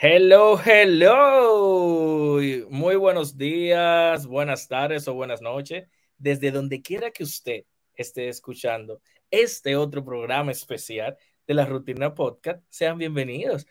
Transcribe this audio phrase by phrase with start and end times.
[0.00, 2.38] Hello, hello.
[2.70, 5.88] Muy buenos días, buenas tardes o buenas noches,
[6.18, 7.64] desde donde quiera que usted
[7.96, 11.16] esté escuchando este otro programa especial
[11.48, 12.62] de la Rutina Podcast.
[12.68, 13.66] Sean bienvenidos.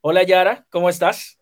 [0.00, 1.38] Hola Yara, ¿cómo estás?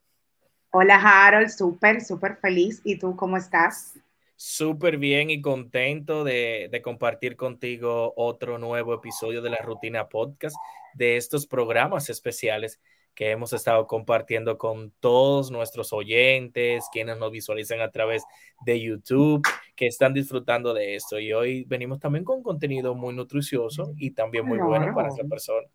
[0.72, 2.80] Hola Harold, súper, súper feliz.
[2.82, 3.94] ¿Y tú cómo estás?
[4.40, 10.54] Súper bien y contento de, de, compartir contigo otro nuevo episodio de la Rutina Podcast,
[10.94, 12.80] de estos programas especiales
[13.16, 18.22] que hemos estado compartiendo con todos nuestros oyentes, quienes nos visualizan a través
[18.64, 21.18] de YouTube, que están disfrutando de esto.
[21.18, 24.70] Y hoy venimos también con contenido muy nutricioso y también muy claro.
[24.70, 25.66] bueno para esa persona.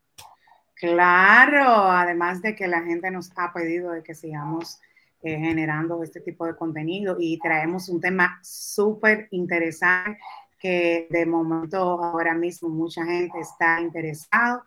[0.76, 4.80] Claro, además de que la gente nos ha pedido de que sigamos
[5.24, 10.20] eh, generando este tipo de contenido y traemos un tema súper interesante
[10.60, 14.64] que de momento ahora mismo mucha gente está interesado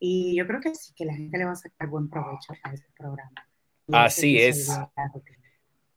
[0.00, 2.72] y yo creo que sí, que la gente le va a sacar buen provecho a
[2.72, 3.46] este programa.
[3.92, 4.70] Así es.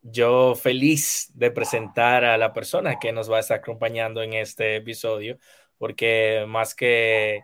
[0.02, 4.76] Yo feliz de presentar a la persona que nos va a estar acompañando en este
[4.76, 5.38] episodio,
[5.78, 7.42] porque más que,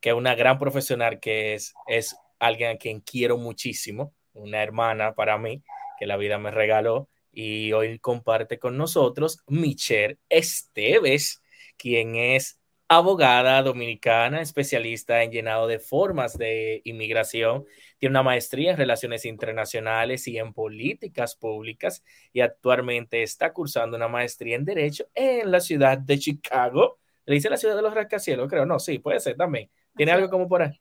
[0.00, 5.38] que una gran profesional que es, es alguien a quien quiero muchísimo, una hermana para
[5.38, 5.62] mí,
[6.02, 11.40] que la vida me regaló, y hoy comparte con nosotros Michelle Esteves,
[11.76, 12.58] quien es
[12.88, 17.66] abogada dominicana, especialista en llenado de formas de inmigración.
[17.98, 24.08] Tiene una maestría en relaciones internacionales y en políticas públicas y actualmente está cursando una
[24.08, 26.98] maestría en derecho en la ciudad de Chicago.
[27.26, 28.66] Le dice la ciudad de los rascacielos, creo.
[28.66, 29.70] No, sí, puede ser también.
[29.96, 30.80] Tiene algo como por ahí.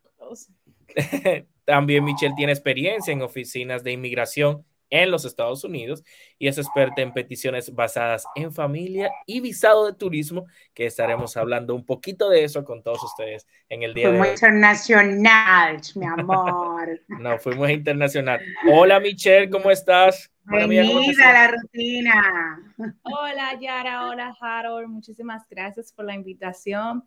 [1.64, 6.04] también Michelle tiene experiencia en oficinas de inmigración en los Estados Unidos
[6.38, 11.74] y es experta en peticiones basadas en familia y visado de turismo, que estaremos hablando
[11.74, 14.36] un poquito de eso con todos ustedes en el día fuimos de hoy.
[14.36, 17.02] internacional, mi amor.
[17.08, 18.42] no, fuimos internacional.
[18.72, 20.32] Hola Michelle, ¿cómo estás?
[20.44, 22.74] Bienvenida a la rutina.
[23.04, 27.04] Hola Yara, hola Harold, muchísimas gracias por la invitación.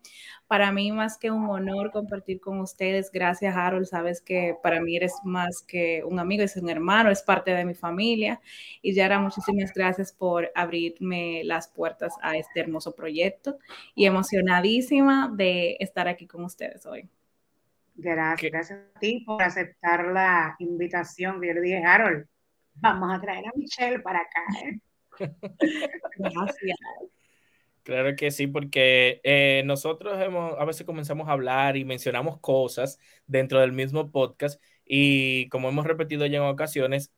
[0.47, 3.11] Para mí más que un honor compartir con ustedes.
[3.11, 7.23] Gracias Harold, sabes que para mí eres más que un amigo, es un hermano, es
[7.23, 8.39] parte de mi familia.
[8.81, 13.57] Y Yara, muchísimas gracias por abrirme las puertas a este hermoso proyecto
[13.95, 17.09] y emocionadísima de estar aquí con ustedes hoy.
[17.95, 21.41] Gracias, gracias a ti por aceptar la invitación.
[21.41, 22.27] Yo le dije, Harold,
[22.75, 24.43] vamos a traer a Michelle para acá.
[24.63, 24.79] ¿eh?
[26.17, 26.77] Gracias.
[27.83, 32.99] Claro que sí, porque eh, nosotros hemos, a veces comenzamos a hablar y mencionamos cosas
[33.27, 37.13] dentro del mismo podcast y como hemos repetido ya en ocasiones,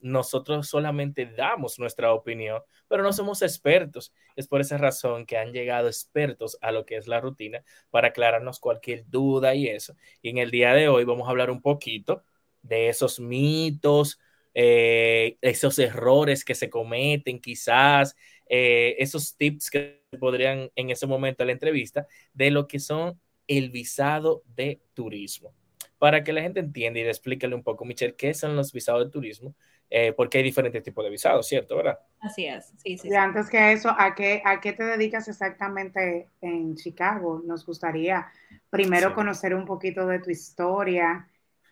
[0.00, 4.12] nosotros solamente damos nuestra opinión, pero no somos expertos.
[4.36, 8.08] Es por esa razón que han llegado expertos a lo que es la rutina para
[8.08, 9.94] aclararnos cualquier duda y eso.
[10.22, 12.24] Y en el día de hoy vamos a hablar un poquito
[12.62, 14.18] de esos mitos,
[14.54, 18.16] eh, esos errores que se cometen quizás,
[18.48, 23.20] eh, esos tips que podrían en ese momento de la entrevista de lo que son
[23.46, 25.54] el visado de turismo.
[25.98, 29.10] Para que la gente entienda y explíquele un poco, Michelle, qué son los visados de
[29.10, 29.54] turismo,
[29.90, 31.76] eh, porque hay diferentes tipos de visados, ¿cierto?
[31.76, 31.98] ¿Verdad?
[32.20, 33.08] Así es, sí, sí.
[33.08, 37.42] Y antes que eso, ¿a qué, ¿a qué te dedicas exactamente en Chicago?
[37.44, 38.28] Nos gustaría
[38.70, 39.14] primero sí.
[39.14, 41.28] conocer un poquito de tu historia,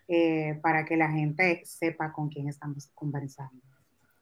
[0.08, 3.62] eh, para que la gente sepa con quién estamos conversando.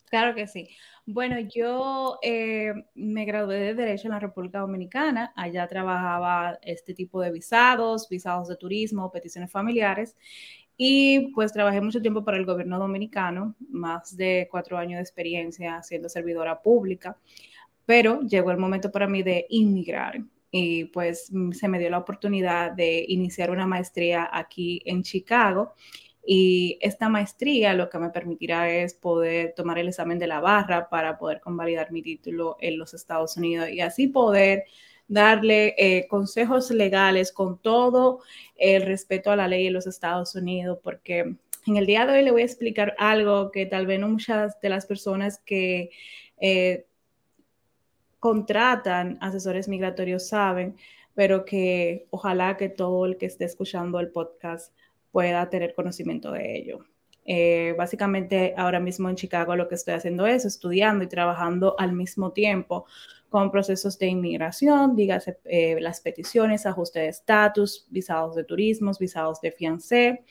[0.08, 0.68] Claro que sí.
[1.04, 5.32] Bueno, yo eh, me gradué de Derecho en la República Dominicana.
[5.36, 10.16] Allá trabajaba este tipo de visados, visados de turismo, peticiones familiares.
[10.76, 15.82] Y pues trabajé mucho tiempo para el gobierno dominicano, más de cuatro años de experiencia
[15.82, 17.16] siendo servidora pública.
[17.84, 20.20] Pero llegó el momento para mí de inmigrar
[20.50, 25.74] y pues mm, se me dio la oportunidad de iniciar una maestría aquí en Chicago.
[26.28, 30.88] Y esta maestría lo que me permitirá es poder tomar el examen de la barra
[30.88, 34.64] para poder convalidar mi título en los Estados Unidos y así poder
[35.08, 38.20] darle eh, consejos legales con todo
[38.56, 41.36] el respeto a la ley en los Estados Unidos, porque
[41.66, 44.60] en el día de hoy le voy a explicar algo que tal vez no muchas
[44.60, 45.90] de las personas que
[46.38, 46.86] eh,
[48.18, 50.76] contratan asesores migratorios saben,
[51.14, 54.72] pero que ojalá que todo el que esté escuchando el podcast
[55.10, 56.84] pueda tener conocimiento de ello.
[57.24, 61.92] Eh, básicamente ahora mismo en Chicago lo que estoy haciendo es estudiando y trabajando al
[61.92, 62.86] mismo tiempo
[63.28, 69.40] con procesos de inmigración, dígase eh, las peticiones, ajuste de estatus, visados de turismo, visados
[69.40, 70.24] de fiancé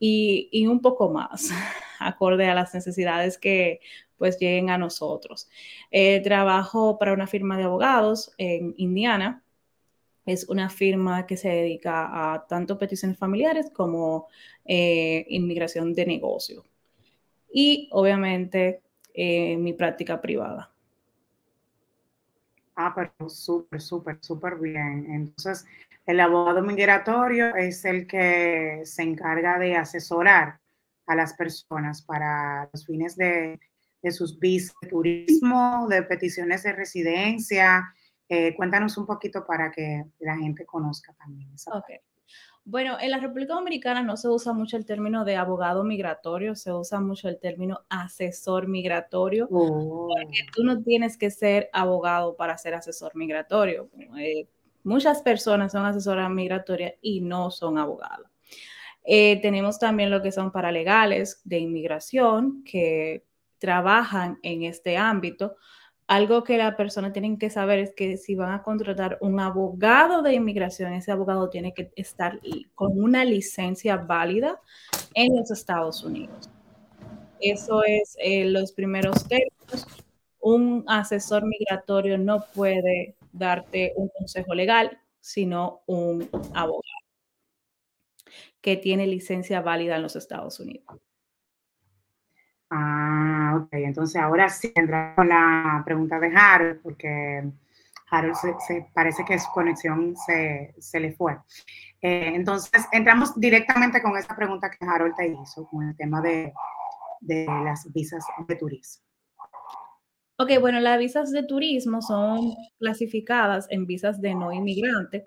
[0.00, 1.50] y, un poco más,
[2.00, 3.80] acorde a las necesidades que
[4.16, 5.48] pues lleguen a nosotros.
[5.90, 9.42] Eh, trabajo para una firma de abogados en Indiana
[10.26, 14.28] es una firma que se dedica a tanto peticiones familiares como
[14.64, 16.64] eh, inmigración de negocio.
[17.52, 18.82] Y obviamente
[19.14, 20.70] eh, mi práctica privada.
[22.76, 25.06] Ah, pero súper, súper, súper bien.
[25.10, 25.66] Entonces,
[26.10, 30.60] el abogado migratorio es el que se encarga de asesorar
[31.06, 33.60] a las personas para los fines de,
[34.10, 37.94] sus visas de turismo, de peticiones de residencia.
[38.28, 41.50] Eh, cuéntanos un poquito para que la gente conozca también.
[41.66, 41.98] Okay.
[42.64, 46.72] Bueno, en la República Dominicana no se usa mucho el término de abogado migratorio, se
[46.72, 50.52] usa mucho el término asesor migratorio, porque oh.
[50.54, 53.88] tú no tienes que ser abogado para ser asesor migratorio.
[54.18, 54.46] Eh,
[54.84, 58.26] muchas personas son asesoras migratorias y no son abogados.
[59.04, 63.24] Eh, tenemos también lo que son paralegales de inmigración que
[63.58, 65.56] trabajan en este ámbito.
[66.06, 70.22] Algo que la persona tienen que saber es que si van a contratar un abogado
[70.22, 72.40] de inmigración, ese abogado tiene que estar
[72.74, 74.60] con una licencia válida
[75.14, 76.50] en los Estados Unidos.
[77.40, 79.86] Eso es eh, los primeros términos.
[80.40, 86.82] Un asesor migratorio no puede darte un consejo legal, sino un abogado
[88.60, 90.86] que tiene licencia válida en los Estados Unidos.
[92.70, 93.68] Ah, ok.
[93.72, 97.50] Entonces ahora sí entra con la pregunta de Harold, porque
[98.10, 98.36] Harold
[98.66, 101.38] se, parece que su conexión se, le fue.
[102.00, 106.52] Eh, entonces entramos directamente con esa pregunta que Harold te hizo, con el tema de,
[107.20, 109.09] de las visas de turismo.
[110.42, 115.22] Ok, bueno, las visas de turismo son clasificadas en visas de no inmigrante.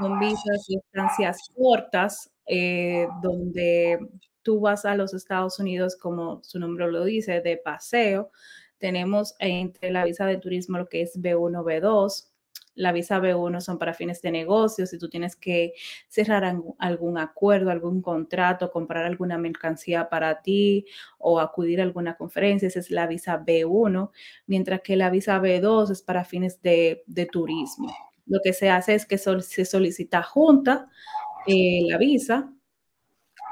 [0.00, 3.98] Son visas de estancias cortas eh, donde
[4.42, 8.30] tú vas a los Estados Unidos, como su nombre lo dice, de paseo.
[8.78, 12.28] Tenemos entre la visa de turismo lo que es B1, B2,
[12.74, 15.74] la visa B1 son para fines de negocio, si tú tienes que
[16.08, 16.44] cerrar
[16.78, 20.86] algún acuerdo, algún contrato, comprar alguna mercancía para ti
[21.18, 24.10] o acudir a alguna conferencia, esa es la visa B1,
[24.46, 27.94] mientras que la visa B2 es para fines de, turismo.
[28.26, 30.88] Lo que se hace es que se solicita junta
[31.46, 32.50] eh, la visa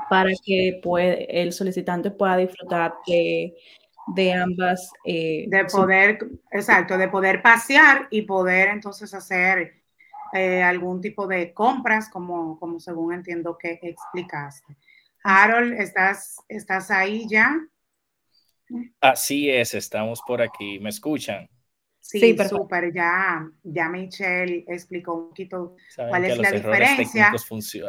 [0.09, 0.81] para que
[1.29, 3.55] el solicitante pueda disfrutar de
[4.07, 4.91] de ambas.
[5.05, 6.19] Eh, de poder,
[6.51, 9.83] exacto, de poder pasear y poder entonces hacer
[10.33, 14.77] eh, algún tipo de compras, como, como según entiendo que explicaste.
[15.23, 17.57] Harold, ¿estás, ¿estás ahí ya?
[19.01, 20.79] Así es, estamos por aquí.
[20.81, 21.49] ¿Me escuchan?
[22.01, 22.93] Sí, súper.
[22.93, 27.33] Ya, ya Michelle explicó un poquito cuál es la diferencia.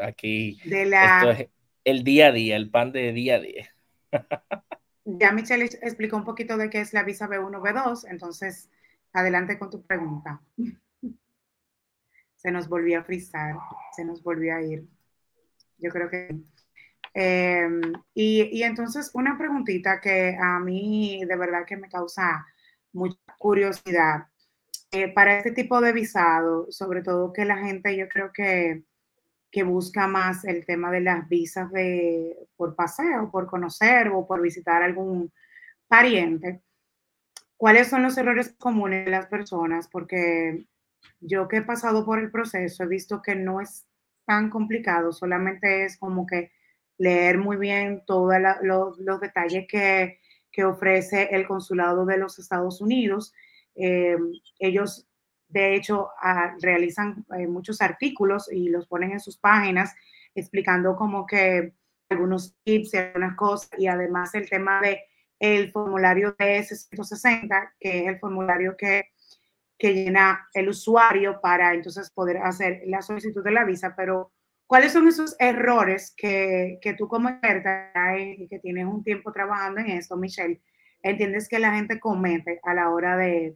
[0.04, 1.48] Aquí, de la...
[1.84, 3.70] el día a día, el pan de día a día.
[5.06, 8.70] Ya Michelle explicó un poquito de qué es la visa B1, B2, entonces
[9.12, 10.42] adelante con tu pregunta.
[12.36, 13.56] Se nos volvió a frizar,
[13.96, 14.88] se nos volvió a ir.
[15.78, 16.36] Yo creo que...
[17.14, 17.82] Em,
[18.14, 22.46] y, entonces una preguntita que a mí de verdad que me causa
[22.92, 24.28] mucha curiosidad.
[24.92, 28.84] Eh, para este tipo de visado, sobre todo que la gente yo creo que
[29.54, 34.42] que busca más el tema de las visas de, por paseo, por conocer o por
[34.42, 35.32] visitar algún
[35.88, 36.64] pariente.
[37.56, 39.88] ¿Cuáles son los errores comunes de las personas?
[39.88, 40.66] Porque
[41.20, 43.86] yo que he pasado por el proceso he visto que no es
[44.26, 46.52] tan complicado, solamente es como que
[46.98, 48.34] leer muy bien todos
[48.64, 50.18] los, detalles que,
[50.64, 53.36] ofrece el consulado de los Estados Unidos.
[53.76, 54.18] Eh,
[54.58, 55.08] ellos
[55.54, 59.94] de hecho, ah, realizan eh, muchos artículos y los ponen en sus páginas
[60.34, 61.74] explicando como que
[62.10, 65.04] algunos tips y algunas cosas y además el tema de
[65.40, 69.12] el formulario de 160 que es el formulario que,
[69.78, 74.32] que llena el usuario para entonces poder hacer la solicitud de la visa, pero
[74.66, 79.82] ¿cuáles son esos errores que, que tú como experta y que tienes un tiempo trabajando
[79.82, 80.62] en esto, Michelle,
[81.04, 83.56] entiendes que la gente comete a la hora de,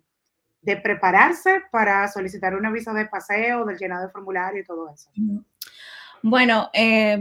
[0.62, 5.10] de prepararse para solicitar una visa de paseo, del llenado de formulario y todo eso?
[6.22, 7.18] Bueno, eh,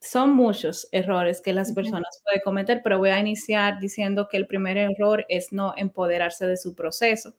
[0.00, 4.46] son muchos errores que las personas pueden cometer, pero voy a iniciar diciendo que el
[4.46, 7.34] primer error es no empoderarse de su proceso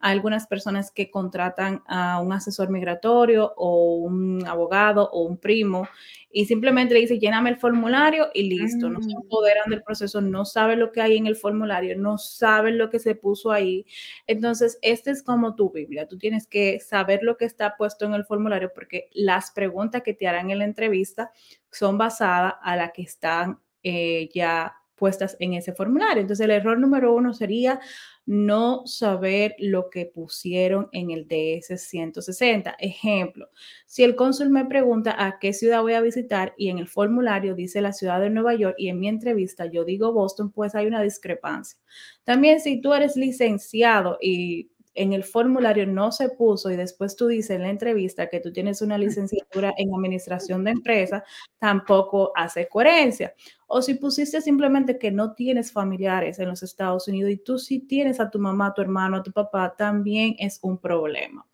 [0.00, 5.88] algunas personas que contratan a un asesor migratorio o un abogado o un primo
[6.36, 8.90] y simplemente le dicen, lléname el formulario y listo.
[8.90, 9.22] No se mm.
[9.22, 12.98] empoderan del proceso, no saben lo que hay en el formulario, no saben lo que
[12.98, 13.86] se puso ahí.
[14.26, 16.08] Entonces, este es como tu Biblia.
[16.08, 20.12] Tú tienes que saber lo que está puesto en el formulario porque las preguntas que
[20.12, 21.30] te harán en la entrevista
[21.70, 26.20] son basadas a las que están eh, ya puestas en ese formulario.
[26.20, 27.80] Entonces, el error número uno sería
[28.26, 32.74] no saber lo que pusieron en el DS 160.
[32.78, 33.50] Ejemplo,
[33.86, 37.54] si el cónsul me pregunta a qué ciudad voy a visitar y en el formulario
[37.54, 40.86] dice la ciudad de Nueva York y en mi entrevista yo digo Boston, pues hay
[40.86, 41.78] una discrepancia.
[42.24, 47.26] También si tú eres licenciado y en el formulario no se puso y después tú
[47.26, 51.22] dices en la entrevista que tú tienes una licenciatura en administración de empresas,
[51.58, 53.34] tampoco hace coherencia.
[53.66, 57.80] O si pusiste simplemente que no tienes familiares en los Estados Unidos y tú sí
[57.80, 61.46] tienes a tu mamá, a tu hermano, a tu papá, también es un problema.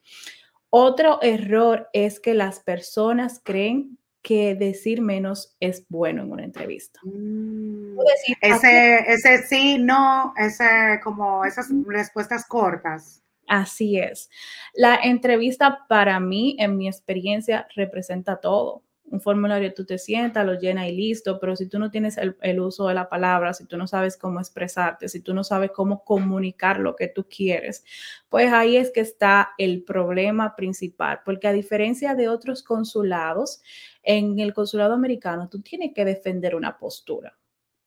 [0.68, 7.00] Otro error es que las personas creen que decir menos es bueno en una entrevista.
[7.02, 7.99] Mm.
[8.40, 13.23] ese, ese sí, no, ese como esas respuestas cortas.
[13.50, 14.30] Así es.
[14.75, 18.85] La entrevista para mí, en mi experiencia, representa todo.
[19.07, 22.61] Un formulario tú te sientas, lo llenas y listo, pero si tú no tienes el,
[22.61, 26.04] uso de la palabra, si tú no sabes cómo expresarte, si tú no sabes cómo
[26.04, 27.85] comunicar lo que tú quieres,
[28.28, 33.62] pues ahí es que está el problema principal, porque a diferencia de otros consulados,
[34.04, 37.39] en el consulado americano tú tienes que defender una postura.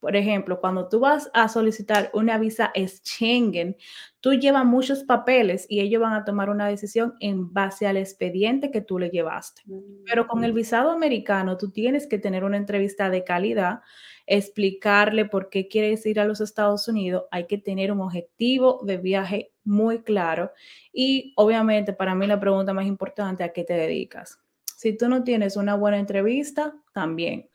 [0.04, 3.78] Por ejemplo, cuando tú vas a solicitar una visa Schengen,
[4.20, 8.70] tú llevas muchos papeles y ellos van a tomar una decisión en base al expediente
[8.70, 9.62] que tú le llevaste.
[10.06, 13.80] Pero con el visado americano, tú tienes que tener una entrevista de calidad,
[14.28, 18.98] explicarle por qué quieres ir a los Estados Unidos, hay que tener un objetivo de
[18.98, 20.52] viaje muy claro
[20.92, 24.38] y obviamente para mí la pregunta más importante, ¿a qué te dedicas?
[24.66, 27.48] Si tú no tienes una buena entrevista, también.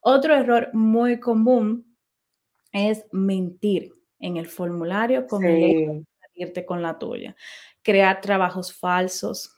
[0.00, 1.91] Otro error muy común
[2.72, 5.44] es mentir en el formulario con
[6.34, 7.36] irte con la tuya,
[7.82, 9.56] crear trabajos falsos.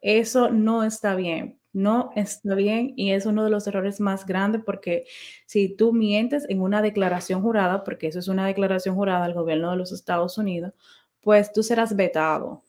[0.00, 4.62] Eso no está bien, no está bien y es uno de los errores más grandes
[4.64, 5.04] porque
[5.46, 9.70] si tú mientes en una declaración jurada, porque eso es una declaración jurada al gobierno
[9.70, 10.72] de los Estados Unidos,
[11.20, 12.62] pues tú serás vetado.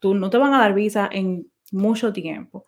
[0.00, 2.66] Tú no te van a dar visa en mucho tiempo.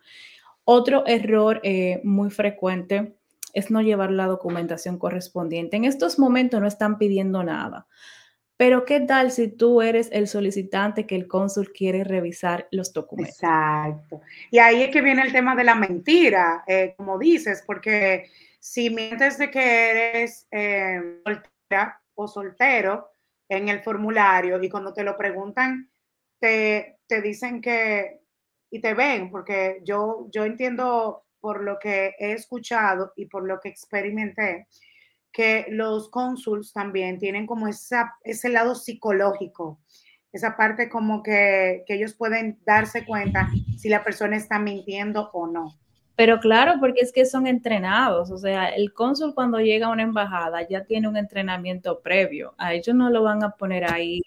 [0.65, 3.17] Otro error eh, muy frecuente
[3.55, 5.77] es no llevar la documentación correspondiente.
[5.77, 7.87] En estos momentos no están pidiendo nada.
[8.57, 13.37] Pero ¿qué tal si tú eres el solicitante que el cónsul quiere revisar los documentos?
[13.37, 14.21] Exacto.
[14.51, 18.31] Y ahí es que viene el tema de la mentira, eh, como dices, porque
[18.61, 23.11] si mientes de que eres eh, soltera o soltero
[23.49, 25.91] en el formulario y cuando te lo preguntan,
[26.39, 28.21] te, te dicen que,
[28.71, 33.61] y te ven, porque yo, yo entiendo por lo que he escuchado y por lo
[33.61, 34.67] que experimenté,
[35.31, 39.79] que los cónsuls también tienen como esa, ese lado psicológico,
[40.33, 45.47] esa parte como que, que ellos pueden darse cuenta si la persona está mintiendo o
[45.47, 45.79] no.
[46.17, 50.05] Pero claro, porque es que son entrenados, o sea, el cónsul cuando llega a una
[50.05, 54.23] embajada ya tiene un entrenamiento previo, a ellos no lo van a poner ahí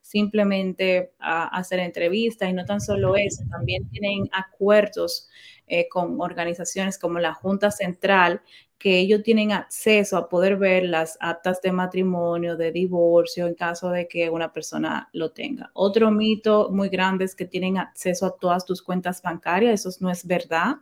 [0.00, 5.28] simplemente a, hacer entrevistas y no tan solo eso, también tienen acuerdos
[5.72, 8.42] eh, con organizaciones como la Junta Central,
[8.76, 13.90] que ellos tienen acceso a poder ver las actas de matrimonio, de divorcio, en caso
[13.90, 15.70] de que una persona lo tenga.
[15.74, 20.10] Otro mito muy grande es que tienen acceso a todas tus cuentas bancarias, eso no
[20.10, 20.78] es verdad.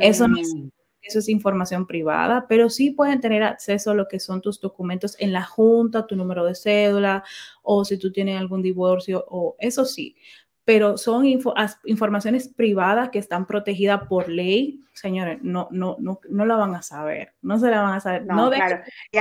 [0.00, 0.68] Eso no es mm.
[1.00, 5.16] eso es información privada, pero sí pueden tener acceso a lo que son tus documentos
[5.18, 7.24] en la junta, tu número de cédula
[7.62, 10.14] o si tú tienes algún divorcio o eso sí
[10.64, 14.84] pero son informaciones privadas que están protegidas por ley.
[14.92, 18.26] Señores, no, no, no, no la van a saber, no se la van a saber.
[18.26, 18.82] No, claro.
[19.10, 19.18] y,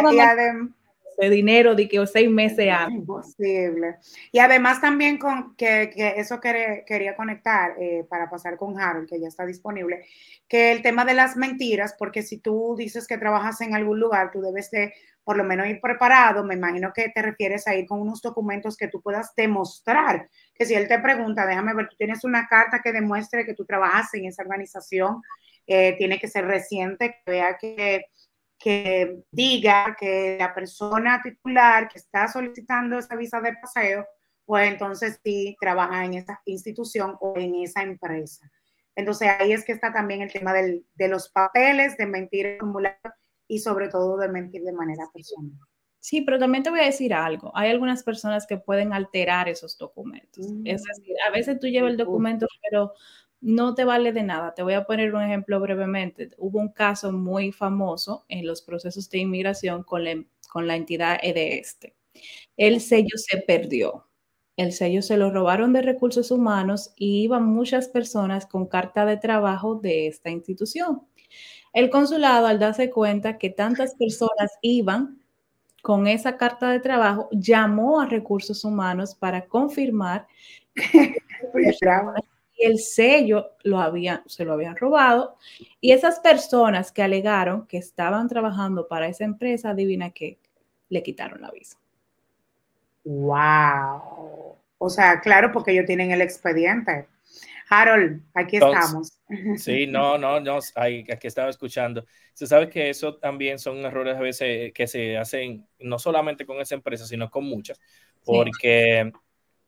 [1.19, 2.99] de dinero de que seis meses antes.
[2.99, 3.97] Imposible.
[4.31, 9.19] Y además también con que, que eso quería conectar eh, para pasar con Harold, que
[9.19, 10.05] ya está disponible,
[10.47, 14.31] que el tema de las mentiras, porque si tú dices que trabajas en algún lugar,
[14.31, 14.93] tú debes de
[15.29, 18.75] por lo menos ir preparado, me imagino que te refieres a ir con unos documentos
[18.75, 22.81] que tú puedas demostrar, que si él te pregunta, déjame ver, tú tienes una carta
[22.83, 25.21] que demuestre que tú trabajas en esa organización,
[25.67, 28.05] eh, tiene que ser reciente, que vea que,
[28.59, 34.05] que diga que la persona titular que está solicitando esa visa de paseo,
[34.45, 38.51] pues entonces sí trabaja en esa institución o en esa empresa.
[38.95, 42.99] Entonces ahí es que está también el tema del, de los papeles, de mentir formulario
[43.47, 45.57] y sobre todo de mentir de manera personal.
[46.01, 47.51] Sí, pero también te voy a decir algo.
[47.55, 50.45] Hay algunas personas que pueden alterar esos documentos.
[50.63, 50.87] Es mm.
[50.87, 52.93] decir, a veces tú llevas el documento, pero
[53.41, 54.53] no te vale de nada.
[54.53, 56.31] Te voy a poner un ejemplo brevemente.
[56.37, 61.17] Hubo un caso muy famoso en los procesos de inmigración con la, con la entidad
[61.23, 61.95] este.
[62.57, 64.05] El sello se perdió.
[64.57, 69.15] El sello se lo robaron de recursos humanos y iban muchas personas con carta de
[69.17, 71.03] trabajo de esta institución.
[71.71, 75.19] El consulado, al darse cuenta que tantas personas iban
[75.81, 80.27] con esa carta de trabajo, llamó a recursos humanos para confirmar
[82.59, 85.37] el sello lo había, se lo habían robado.
[85.81, 90.37] Y esas personas que alegaron que estaban trabajando para esa empresa, adivina qué,
[90.89, 91.77] le quitaron la visa.
[93.03, 94.57] ¡Wow!
[94.77, 97.07] O sea, claro, porque ellos tienen el expediente.
[97.69, 99.19] Harold, aquí estamos.
[99.57, 102.05] Sí, no, no, no, aquí estaba escuchando.
[102.33, 106.59] Se sabe que eso también son errores a veces que se hacen no solamente con
[106.59, 107.79] esa empresa, sino con muchas,
[108.25, 109.11] porque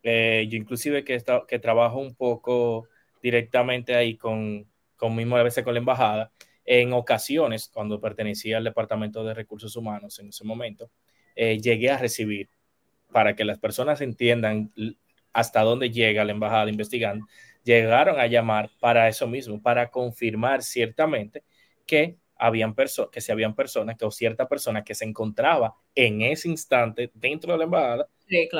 [0.03, 2.87] eh, yo inclusive que, que trabajo un poco
[3.21, 6.31] directamente ahí con, con mismo a veces con la embajada,
[6.65, 10.91] en ocasiones, cuando pertenecía al Departamento de Recursos Humanos en ese momento,
[11.35, 12.49] eh, llegué a recibir
[13.11, 14.71] para que las personas entiendan
[15.33, 17.25] hasta dónde llega la embajada investigando,
[17.63, 21.43] llegaron a llamar para eso mismo, para confirmar ciertamente
[21.85, 22.73] que habían
[23.11, 27.51] que se habían personas, que o cierta persona que se encontraba en ese instante dentro
[27.53, 28.07] de la embajada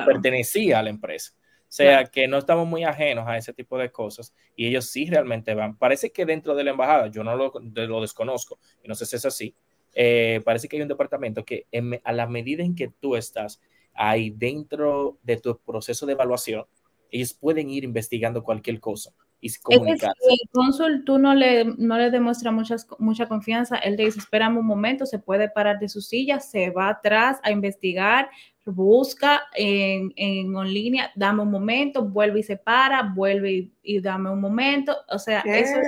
[0.06, 1.34] pertenecía a la empresa.
[1.38, 5.06] O sea, que no estamos muy ajenos a ese tipo de cosas y ellos sí
[5.06, 5.78] realmente van.
[5.78, 9.16] Parece que dentro de la embajada, yo no lo, lo desconozco y no sé si
[9.16, 9.56] es así,
[9.94, 11.68] eh, parece que hay un departamento que
[12.04, 13.62] a la medida en que tú estás
[13.94, 16.66] ahí dentro de tu proceso de evaluación,
[17.10, 20.22] ellos pueden ir investigando cualquier cosa y comunicarse.
[20.30, 24.58] el cónsul tú no le, no le demuestras muchas, mucha confianza, él te dice, espérame
[24.58, 28.30] un momento, se puede parar de su silla, se va atrás a investigar,
[28.66, 34.40] busca en, en línea, dame un momento, vuelve y se para, vuelve y, dame un
[34.40, 35.80] momento, o sea, eso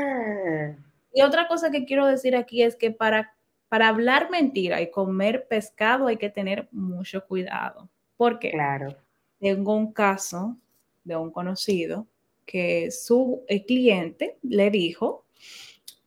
[1.14, 3.36] Y otra cosa que quiero decir aquí es que para,
[3.70, 7.88] para hablar mentira y comer pescado hay que tener mucho cuidado.
[8.18, 8.96] Porque claro.
[9.40, 10.58] tengo un caso
[11.04, 12.08] de un conocido
[12.46, 15.26] que su cliente le dijo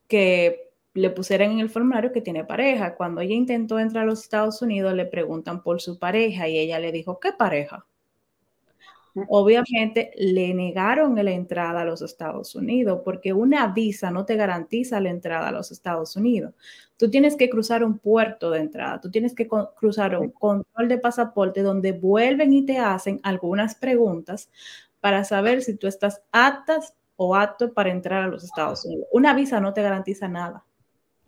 [0.09, 2.95] que le pusieran en el formulario que tiene pareja.
[2.95, 6.79] Cuando ella intentó entrar a los Estados Unidos, le preguntan por su pareja y ella
[6.79, 7.87] le dijo, ¿qué pareja?
[9.29, 15.01] Obviamente le negaron la entrada a los Estados Unidos porque una visa no te garantiza
[15.01, 16.53] la entrada a los Estados Unidos.
[16.99, 20.99] Tú tienes que cruzar un puerto de entrada, tú tienes que cruzar un control de
[20.99, 24.51] pasaporte donde vuelven y te hacen algunas preguntas
[25.07, 26.81] para saber si tú estás apta
[27.15, 29.07] o apto para entrar a los Estados Unidos.
[29.13, 30.65] Una visa no te garantiza nada.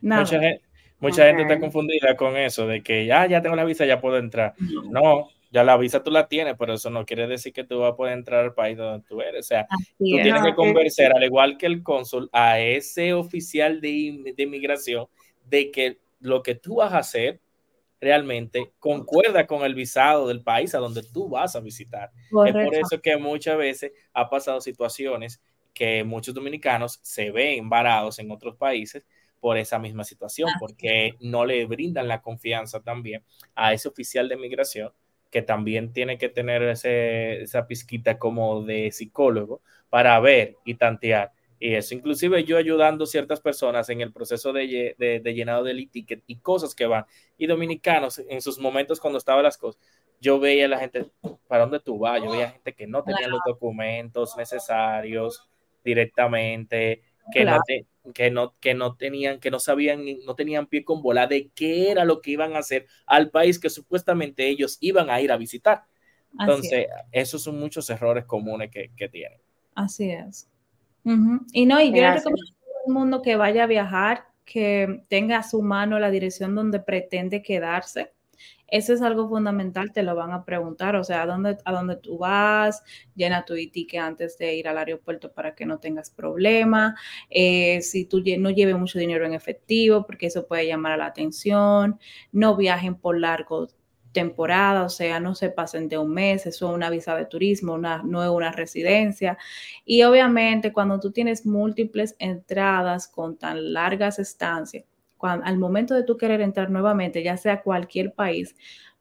[0.01, 0.65] Mucha gente,
[0.99, 4.19] mucha gente está confundida con eso, de que ya, ya tengo la visa, ya puedo
[4.19, 4.55] entrar.
[4.91, 7.93] No, ya la visa tú la tienes, pero eso no quiere decir que tú vas
[7.93, 9.47] a poder entrar al país donde tú eres.
[9.47, 14.35] O sea, tú tienes que convencer, al igual que el cónsul, a ese oficial de,
[14.37, 15.07] de inmigración
[15.49, 17.39] de que lo que tú vas a hacer
[18.01, 22.11] realmente concuerda con el visado del país a donde tú vas a visitar.
[22.47, 25.41] Es por eso que muchas veces ha pasado situaciones
[25.75, 29.05] que muchos dominicanos se ven varados en otros países
[29.41, 33.23] por esa misma situación, porque no le brindan la confianza también
[33.55, 34.93] a ese oficial de migración
[35.31, 41.33] que también tiene que tener ese, esa pizquita como de psicólogo para ver y tantear.
[41.61, 45.81] Y eso, inclusive yo ayudando a ciertas personas en el proceso de, de, llenado del
[45.81, 47.05] e-ticket y cosas que van.
[47.37, 49.81] Y dominicanos, en sus momentos cuando estaban las cosas,
[50.21, 51.11] yo veía a la gente,
[51.49, 52.23] ¿para dónde tú vas?
[52.23, 55.49] Yo veía gente que no tenía los documentos necesarios
[55.85, 57.61] directamente, que, no
[58.15, 61.91] que, no, que no tenían, que no sabían, no tenían pie con bola de qué
[61.91, 65.37] era lo que iban a hacer al país que supuestamente ellos iban a ir a
[65.37, 65.85] visitar.
[66.39, 69.41] Entonces, esos son muchos errores comunes que, que tienen.
[69.75, 70.49] Así es.
[71.53, 75.05] Y no, y yo le recomiendo a todo el mundo que vaya a viajar, que
[75.09, 78.13] tenga a su mano la dirección donde pretende quedarse
[78.71, 81.97] eso es algo fundamental, te lo van a preguntar, o sea, ¿a dónde, a dónde
[81.97, 82.83] tú vas?
[83.15, 86.95] Llena tu ticket antes de ir al aeropuerto para que no tengas problema.
[87.31, 91.07] Eh, si tú no lleves mucho dinero en efectivo, porque eso puede llamar a la
[91.07, 91.99] atención.
[92.31, 93.69] No viajen por largo
[94.13, 97.75] temporada, o sea, no se pasen de un mes, eso es una visa de turismo,
[97.75, 99.39] una, no es una residencia.
[99.85, 104.85] Y obviamente cuando tú tienes múltiples entradas con tan largas estancias,
[105.21, 108.55] al momento de tú querer entrar nuevamente, ya sea cualquier país,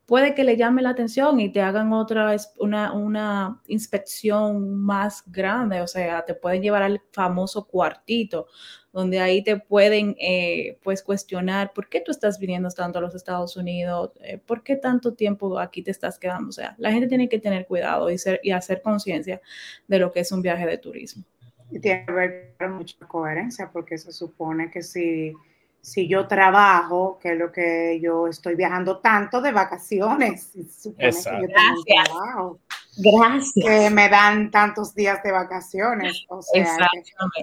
[0.07, 5.81] puede que le llame la atención y te hagan otra, una, una inspección más grande,
[5.81, 8.47] o sea, te pueden llevar al famoso cuartito,
[8.93, 13.15] donde ahí te pueden, eh, pues, cuestionar por qué tú estás viniendo tanto a los
[13.15, 17.07] Estados Unidos, eh, por qué tanto tiempo aquí te estás quedando, o sea, la gente
[17.07, 19.41] tiene que tener cuidado y, ser, y hacer conciencia
[19.89, 21.25] de lo que es un viaje de turismo.
[21.69, 25.33] Y tiene que con mucha coherencia, porque se supone que si
[25.81, 30.51] si yo trabajo, que es lo que yo estoy viajando tanto de vacaciones.
[30.97, 32.59] Exacto.
[32.99, 33.65] Gracias.
[33.65, 36.25] Que me dan tantos días de vacaciones.
[36.29, 36.89] O, sea,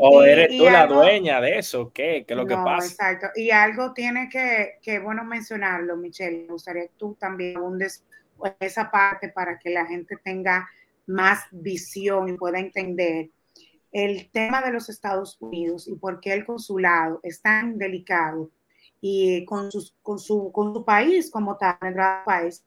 [0.00, 2.24] o eres tú la dueña de eso, ¿qué?
[2.26, 3.12] ¿Qué es lo que pasa?
[3.12, 3.28] Exacto.
[3.36, 6.46] Y algo tiene que, que, bueno, mencionarlo, Michelle.
[6.46, 8.04] Me gustaría que tú también hundes
[8.58, 10.68] esa parte para que la gente tenga
[11.06, 13.28] más visión y pueda entender
[13.94, 18.50] el tema de los Estados Unidos y por qué el consulado es tan delicado
[19.00, 21.94] y con, sus, con, su, con su país como tal, en
[22.26, 22.64] país,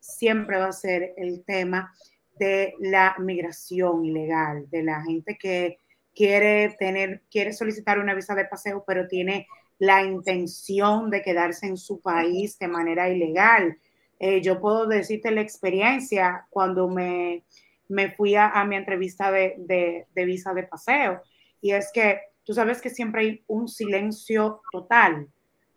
[0.00, 1.94] siempre va a ser el tema
[2.36, 5.78] de la migración ilegal, de la gente que
[6.12, 9.46] quiere tener, quiere solicitar una visa de paseo, pero tiene
[9.78, 13.78] la intención de quedarse en su país de manera ilegal.
[14.18, 17.44] Eh, yo puedo decirte la experiencia cuando me,
[17.88, 21.22] me fui a, mi entrevista de, de, visa de paseo,
[21.60, 25.28] y es que tú sabes que siempre hay un silencio total.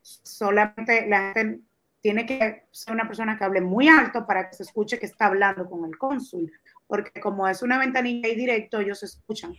[0.02, 1.63] Solamente la gente
[2.02, 5.28] tiene que ser una persona que hable muy alto para que se escuche que está
[5.28, 6.52] hablando con el cónsul,
[6.88, 9.54] porque como es una ventanilla y directo, ellos escuchan.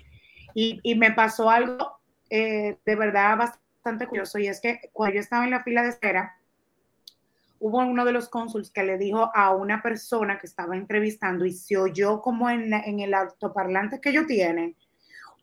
[0.54, 5.20] Y, y me pasó algo eh, de verdad bastante curioso, y es que cuando yo
[5.20, 6.39] estaba en la fila de espera,
[7.60, 11.52] hubo uno de los cónsuls que le dijo a una persona que estaba entrevistando y
[11.52, 14.76] se oyó como en, en el autoparlante que ellos tienen,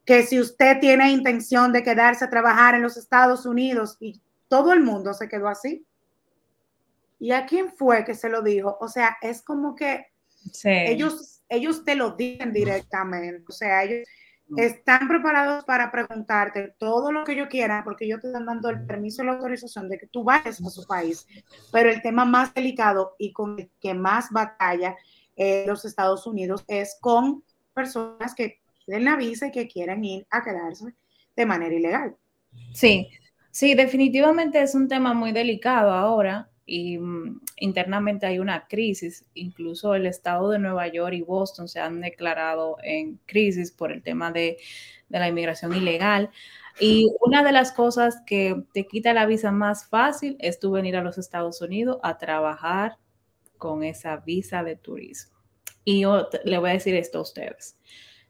[0.04, 4.74] que si usted tiene intención de quedarse a trabajar en los Estados Unidos y todo
[4.74, 5.86] el mundo se quedó así.
[7.20, 8.78] ¿Y a quién fue que se lo dijo?
[8.80, 10.08] O sea, es como que
[10.64, 13.44] ellos, ellos te lo dicen directamente.
[13.48, 14.08] O sea, ellos.
[14.56, 18.86] Están preparados para preguntarte todo lo que yo quiera, porque ellos te están dando el
[18.86, 21.28] permiso y la autorización de que tú vayas a su país.
[21.72, 24.96] Pero el tema más delicado y con el que más batalla
[25.36, 30.26] eh, los Estados Unidos es con personas que tienen la visa y que quieren ir
[30.30, 30.96] a quedarse
[31.36, 32.16] de manera ilegal.
[32.74, 33.10] Sí,
[33.52, 39.26] sí, definitivamente es un tema muy delicado ahora y mm, internamente hay una crisis.
[39.34, 44.04] Incluso el estado de Nueva York y Boston se han declarado en crisis por el
[44.04, 44.58] tema de,
[45.10, 46.30] la inmigración ilegal.
[46.80, 50.98] Y una de las cosas que te quita la visa más fácil es tú venir
[50.98, 52.98] a los Estados Unidos a trabajar
[53.58, 55.36] con esa visa de turismo.
[55.86, 57.78] Y yo le voy a decir esto a ustedes.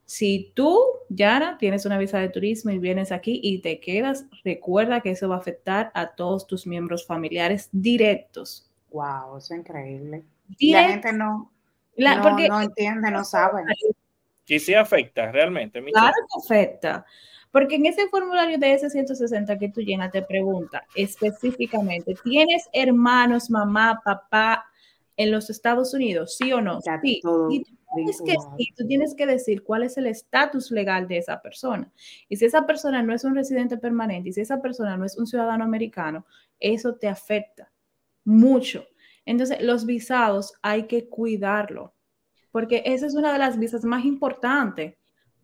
[0.08, 5.02] Si tú, Yara, tienes una visa de turismo y vienes aquí y te quedas, recuerda
[5.02, 8.70] que eso va a afectar a todos tus miembros familiares directos.
[8.90, 10.24] Wow, eso es increíble.
[10.60, 11.52] la gente no,
[11.98, 13.64] no, entiende, no sabe.
[14.46, 15.84] Y sí afecta realmente.
[15.84, 17.04] Claro que afecta.
[17.50, 24.00] Porque en ese formulario de S160 que tú llenas te pregunta específicamente, ¿tienes hermanos, mamá,
[24.02, 24.64] papá
[25.18, 26.34] en los Estados Unidos?
[26.38, 26.80] ¿Sí o no?
[27.02, 27.20] sí.
[27.50, 28.34] Y tienes que,
[28.76, 31.90] tú tienes que decir cuál es el estatus legal de esa persona.
[32.28, 35.16] Y si esa persona no es un residente permanente y si esa persona no es
[35.16, 36.26] un ciudadano americano,
[36.60, 37.70] eso te afecta
[38.24, 38.84] mucho.
[39.24, 41.94] Entonces, los visados hay que cuidarlo,
[42.50, 44.94] porque esa es una de las visas más importantes.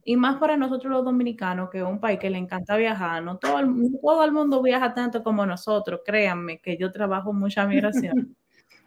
[0.06, 3.38] Y más para nosotros los dominicanos, que es un país que le encanta viajar, no
[3.38, 3.68] todo el,
[4.02, 8.36] todo el mundo viaja tanto como nosotros, créanme que yo trabajo mucha migración.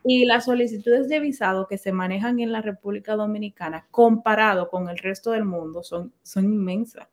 [0.09, 4.97] Y las solicitudes de visado que se manejan en la República Dominicana comparado con el
[4.97, 7.09] resto del mundo son, son inmensas.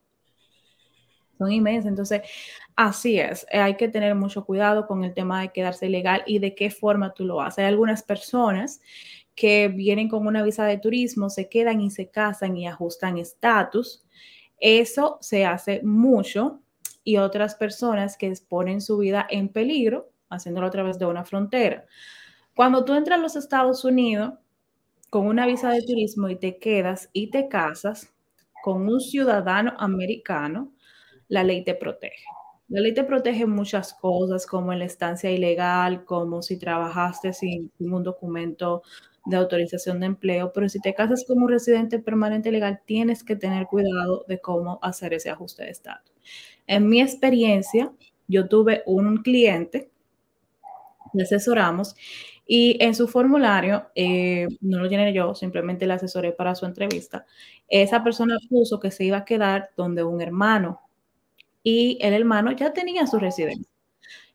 [1.37, 1.91] Son inmensas.
[1.91, 2.23] Entonces,
[2.77, 3.45] así es.
[3.51, 6.71] Eh, hay que tener mucho cuidado con el tema de quedarse legal y de qué
[6.71, 7.59] forma tú lo haces.
[7.59, 8.81] Hay algunas personas
[9.35, 14.05] que vienen con una visa de turismo, se quedan y se casan y ajustan estatus.
[14.61, 16.63] Eso se hace mucho
[17.03, 21.87] y otras personas que exponen su vida en peligro haciéndolo a través de una frontera.
[22.55, 24.35] Cuando tú entras a los Estados Unidos
[25.11, 28.13] con una visa de turismo y te quedas y te casas
[28.63, 30.73] con un ciudadano americano,
[31.29, 32.25] la ley te protege.
[32.69, 37.73] La ley te protege muchas cosas, como en la estancia ilegal, como si trabajaste sin,
[37.79, 38.83] un documento
[39.27, 43.67] de autorización de empleo, pero si te casas como residente permanente legal, tienes que tener
[43.67, 46.15] cuidado de cómo hacer ese ajuste de estatus.
[46.67, 47.93] En mi experiencia,
[48.29, 49.91] yo tuve un cliente,
[51.13, 51.95] le asesoramos,
[52.47, 57.25] y en su formulario, eh, no lo llené yo, simplemente le asesoré para su entrevista.
[57.69, 60.81] Esa persona puso que se iba a quedar donde un hermano
[61.63, 63.71] y el hermano ya tenía su residencia.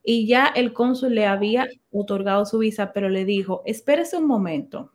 [0.04, 4.92] Y ya el cónsul le había otorgado su visa, pero le dijo, espérese un momento,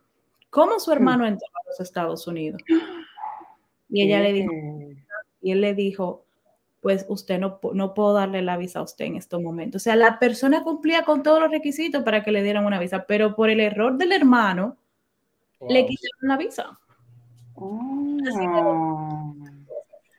[0.49, 2.61] ¿cómo su hermano entró a los Estados Unidos?
[3.87, 4.51] Y ella le dijo,
[5.41, 6.24] y él le dijo,
[6.85, 9.81] pues usted no, no puedo darle la visa a usted en estos momentos.
[9.81, 13.07] O sea, la persona cumplía con todos los requisitos para que le dieran una visa,
[13.07, 14.77] pero por el error del hermano,
[15.67, 16.79] le quitaron la visa.
[17.55, 19.33] Oh.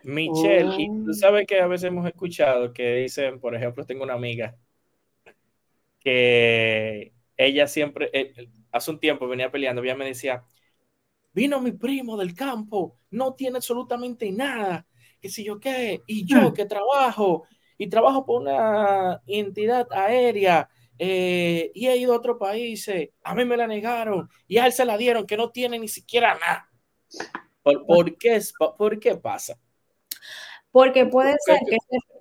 [0.02, 1.14] Michelle, y tú oh.
[1.14, 4.57] sabes que a veces hemos escuchado que dicen, por ejemplo, tengo una amiga
[6.00, 10.42] que ella siempre, eh, hace un tiempo venía peleando, ella me decía,
[11.33, 14.85] vino mi primo del campo, no tiene absolutamente nada,
[15.20, 16.55] qué sé yo qué, y yo hmm.
[16.55, 17.44] que trabajo,
[17.79, 23.44] y trabajo por una entidad aérea, eh, y he ido a otros países, a mí
[23.44, 26.70] me la negaron, y a él se la dieron, que no tiene ni siquiera nada.
[27.62, 28.40] ¿Por, qué,
[28.79, 29.59] por qué pasa?
[30.70, 31.59] Porque puede, ser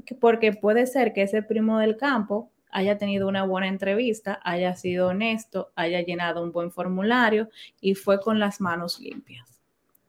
[0.06, 4.76] que porque puede ser que ese primo del campo haya tenido una buena entrevista, haya
[4.76, 9.55] sido honesto, haya llenado un buen formulario y fue con las manos limpias.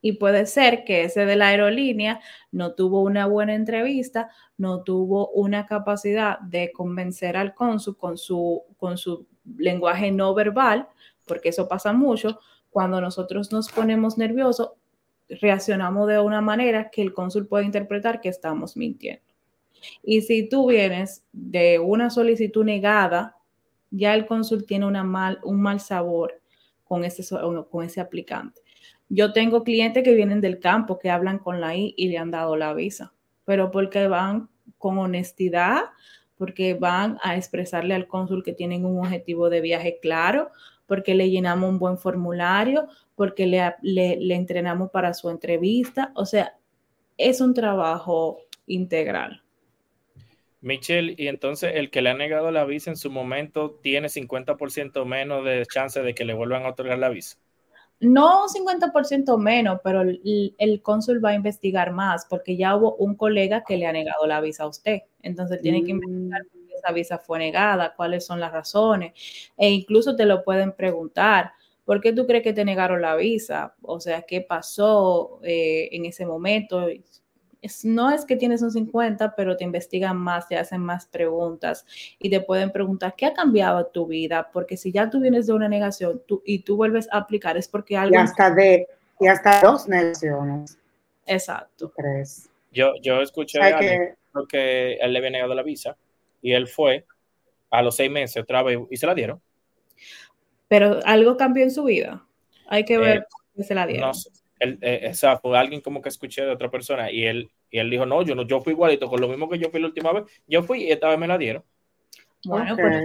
[0.07, 2.21] Y puede ser que ese de la aerolínea
[2.53, 8.63] no tuvo una buena entrevista, no tuvo una capacidad de convencer al cónsul con su,
[8.77, 10.87] con su lenguaje no verbal,
[11.25, 12.39] porque eso pasa mucho.
[12.69, 14.71] Cuando nosotros nos ponemos nerviosos,
[15.27, 19.25] reaccionamos de una manera que el cónsul puede interpretar que estamos mintiendo.
[20.03, 23.35] Y si tú vienes de una solicitud negada,
[23.91, 26.41] ya el cónsul tiene un mal sabor
[26.85, 27.25] con ese,
[27.69, 28.61] con ese aplicante.
[29.09, 32.31] Yo tengo clientes que vienen del campo que hablan con la I y le han
[32.31, 33.13] dado la visa,
[33.45, 35.85] pero porque van con honestidad,
[36.37, 40.51] porque van a expresarle al cónsul que tienen un objetivo de viaje claro,
[40.85, 46.11] porque le llenamos un buen formulario, porque le, le, entrenamos para su entrevista.
[46.15, 46.55] O sea,
[47.17, 49.41] es un trabajo integral.
[50.61, 55.05] Michelle, y entonces el que le ha negado la visa en su momento tiene 50%
[55.05, 57.37] menos de chance de que le vuelvan a otorgar la visa.
[57.99, 63.15] No 50% menos, pero el, el, cónsul va a investigar más porque ya hubo un
[63.15, 64.99] colega que le ha negado la visa a usted.
[65.23, 66.47] Entonces tiene que investigar mm.
[66.49, 69.13] por qué esa visa fue negada, cuáles son las razones.
[69.57, 71.53] E incluso te lo pueden preguntar.
[71.85, 73.73] ¿Por qué tú crees que te negaron la visa?
[73.81, 76.87] O sea, ¿qué pasó eh, en ese momento?
[77.83, 81.85] No es que tienes un 50, pero te investigan más, te hacen más preguntas
[82.19, 85.53] y te pueden preguntar qué ha cambiado tu vida, porque si ya tú vienes de
[85.53, 88.15] una negación tú, y tú vuelves a aplicar es porque algo...
[88.15, 88.87] Y hasta, de,
[89.19, 90.77] y hasta dos negaciones.
[91.25, 91.91] Exacto.
[91.95, 92.49] Tres.
[92.71, 94.15] Yo, yo escuché a que...
[94.49, 95.97] que él le había negado la visa
[96.41, 97.05] y él fue
[97.69, 99.41] a los seis meses otra vez y se la dieron.
[100.67, 102.25] Pero algo cambió en su vida.
[102.67, 104.09] Hay que ver eh, se la dieron.
[104.09, 107.25] No sé él, eh, o sea, fue alguien como que escuché de otra persona y
[107.25, 109.69] él, y él dijo, no, yo no, yo fui igualito, con lo mismo que yo
[109.69, 111.63] fui la última vez, yo fui y esta vez me la dieron.
[112.45, 113.03] Bueno, pues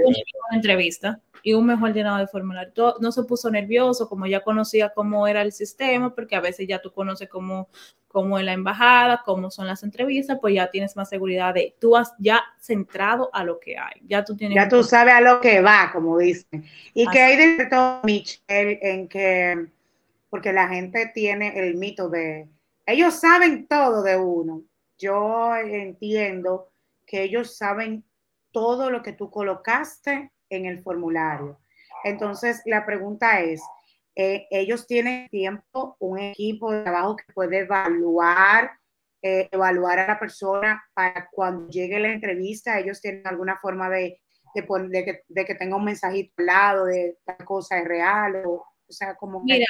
[0.50, 2.72] una entrevista y un mejor llenado de formulario.
[3.00, 6.80] No se puso nervioso, como ya conocía cómo era el sistema, porque a veces ya
[6.80, 7.68] tú conoces cómo,
[8.08, 11.96] cómo es la embajada, cómo son las entrevistas, pues ya tienes más seguridad de tú
[11.96, 14.02] has ya centrado a lo que hay.
[14.06, 14.54] Ya tú tienes.
[14.54, 16.64] Ya tú sabes a lo que va, como dicen.
[16.94, 19.66] Y que hay de todo, Michelle, en que
[20.30, 22.48] porque la gente tiene el mito de,
[22.86, 24.64] ellos saben todo de uno.
[24.98, 26.72] Yo entiendo
[27.06, 28.04] que ellos saben
[28.52, 31.58] todo lo que tú colocaste en el formulario.
[32.04, 33.62] Entonces, la pregunta es,
[34.14, 38.72] eh, ellos tienen tiempo, un equipo de trabajo que puede evaluar,
[39.22, 44.20] eh, evaluar a la persona para cuando llegue la entrevista, ellos tienen alguna forma de,
[44.54, 49.14] de, que, tenga un mensajito al lado de tal cosa es real o, o sea,
[49.16, 49.64] como que...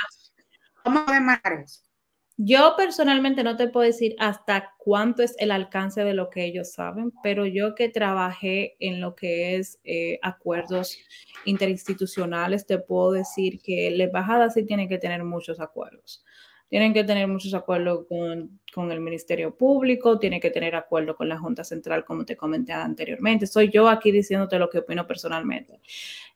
[0.83, 1.92] ¿Cómo demar eso?
[2.39, 6.73] Yo personalmente no te puedo decir hasta cuánto es el alcance de lo que ellos
[6.73, 10.99] saben, pero yo que trabajé en lo que es eh, acuerdos
[11.45, 16.25] interinstitucionales, te puedo decir que la embajada sí tiene que tener muchos acuerdos.
[16.69, 21.39] Tienen que tener muchos acuerdos con, el Ministerio Público, tienen que tener acuerdo con la
[21.39, 23.47] Junta Central, como te comenté anteriormente.
[23.47, 25.81] Soy yo aquí diciéndote lo que opino personalmente.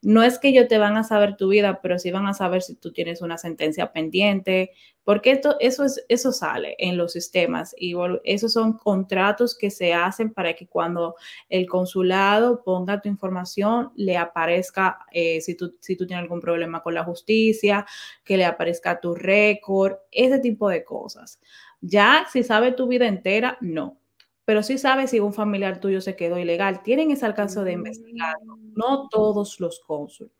[0.03, 2.62] No es que ellos te van a saber tu vida, pero sí van a saber
[2.62, 4.72] si tú tienes una sentencia pendiente,
[5.03, 7.94] porque esto, eso, es, eso sale en los sistemas y
[8.25, 11.14] esos son contratos que se hacen para que cuando
[11.49, 16.83] el consulado ponga tu información, le aparezca eh, si, tú, si tú tienes algún problema
[16.83, 17.87] con la justicia,
[18.25, 21.40] que le aparezca tu récord, ese tipo de cosas.
[21.80, 24.00] Ya si sabe tu vida entera, no.
[24.44, 26.82] Pero sí sabe si un familiar tuyo se quedó ilegal.
[26.82, 28.58] Tienen ese alcance de investigarlo.
[28.74, 30.32] No todos los cónsules.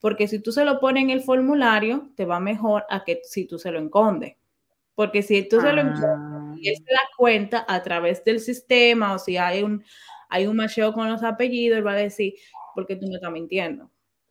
[0.00, 3.46] Porque si tú se lo pones en el formulario, te va mejor a que si
[3.46, 4.36] tú se lo encondes.
[4.94, 9.14] Porque si tú se lo encondes y él se da cuenta a través del sistema
[9.14, 9.84] o si hay un,
[10.28, 12.34] hay un macheo con los apellidos, él va a decir,
[12.74, 13.90] porque tú no estás mintiendo.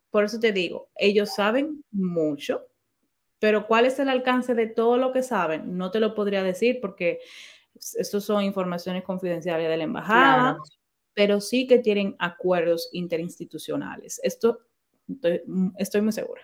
[0.10, 2.66] Por eso te digo, ellos saben mucho,
[3.40, 5.78] pero ¿cuál es el alcance de todo lo que saben?
[5.78, 7.20] No te lo podría decir porque
[7.98, 10.58] estos son informaciones confidenciales de la embajada,
[11.14, 14.20] pero sí que tienen acuerdos interinstitucionales.
[14.24, 14.60] Esto
[15.48, 16.42] Mm, estoy, muy segura.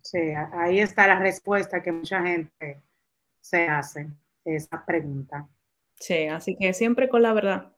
[0.00, 0.18] Sí,
[0.52, 2.82] ahí está la respuesta que mucha gente
[3.40, 4.10] se hace,
[4.44, 5.48] esa pregunta.
[6.00, 7.72] Sí, así que siempre con la verdad.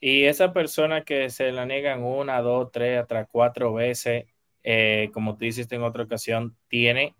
[0.00, 4.26] Y esa persona que se la niegan una, dos, tres, hasta cuatro veces,
[4.70, 7.16] eh, como tú hiciste en otra ocasión, tiene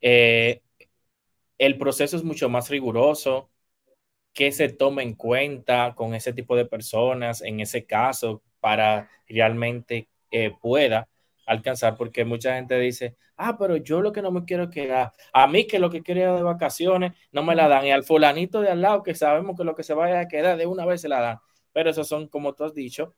[0.00, 0.62] eh,
[1.56, 3.50] el proceso es mucho más riguroso,
[4.32, 10.08] qué se toma en cuenta con ese tipo de personas en ese caso para realmente
[10.32, 11.08] eh, pueda
[11.46, 15.46] alcanzar, porque mucha gente dice, ah, pero yo lo que no me quiero quedar, a
[15.46, 18.70] mí que lo que quiero de vacaciones no me la dan, y al fulanito de
[18.70, 21.08] al lado que sabemos que lo que se vaya a quedar de una vez se
[21.08, 21.38] la dan,
[21.72, 23.14] pero esos son, como tú has dicho,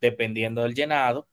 [0.00, 1.28] dependiendo del llenado,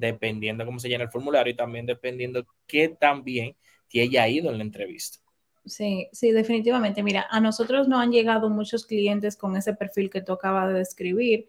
[0.00, 3.56] dependiendo cómo se llena el formulario y también dependiendo qué tan bien
[3.90, 5.18] te haya ido en la entrevista.
[5.64, 7.02] Sí, sí, definitivamente.
[7.02, 10.78] Mira, a nosotros no han llegado muchos clientes con ese perfil que tú acabas de
[10.78, 11.46] describir.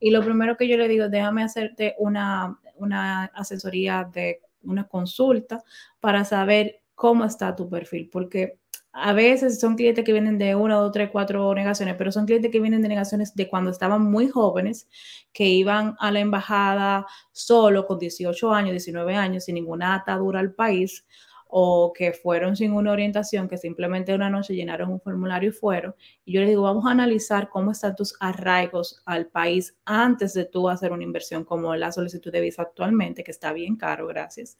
[0.00, 5.62] Y lo primero que yo le digo, déjame hacerte una, una asesoría de una consulta
[6.00, 8.59] para saber cómo está tu perfil, porque
[8.92, 12.50] a veces son clientes que vienen de una, dos, tres, cuatro negaciones, pero son clientes
[12.50, 14.88] que vienen de negaciones de cuando estaban muy jóvenes,
[15.32, 20.54] que iban a la embajada solo con 18 años, 19 años, sin ninguna atadura al
[20.54, 21.06] país,
[21.50, 25.94] o que fueron sin una orientación, que simplemente una noche llenaron un formulario y fueron.
[26.24, 30.44] Y yo les digo, vamos a analizar cómo están tus arraigos al país antes de
[30.44, 34.56] tú hacer una inversión como la solicitud de visa actualmente, que está bien caro, gracias.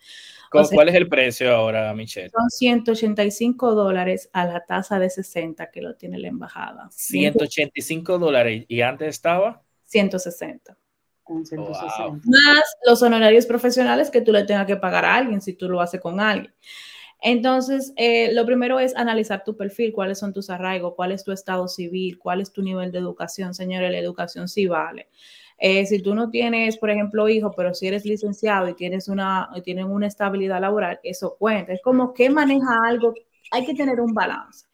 [0.50, 2.30] ¿Cuál es el precio ahora, Michelle?
[2.30, 6.88] Son 185 dólares a la tasa de 60 que lo tiene la embajada.
[6.90, 10.76] 185 dólares y antes estaba 160.
[12.24, 15.80] Más los honorarios profesionales que tú le tengas que pagar a alguien si tú lo
[15.80, 16.52] haces con alguien.
[17.22, 21.32] Entonces, eh, lo primero es analizar tu perfil, cuáles son tus arraigos, cuál es tu
[21.32, 23.54] estado civil, cuál es tu nivel de educación.
[23.54, 25.08] Señores, la educación sí vale.
[25.58, 29.50] Eh, si tú no tienes, por ejemplo, hijo, pero si eres licenciado y tienes una,
[29.62, 31.74] tienes una estabilidad laboral, eso cuenta.
[31.74, 33.12] Es como que maneja algo,
[33.50, 34.69] hay que tener un balance.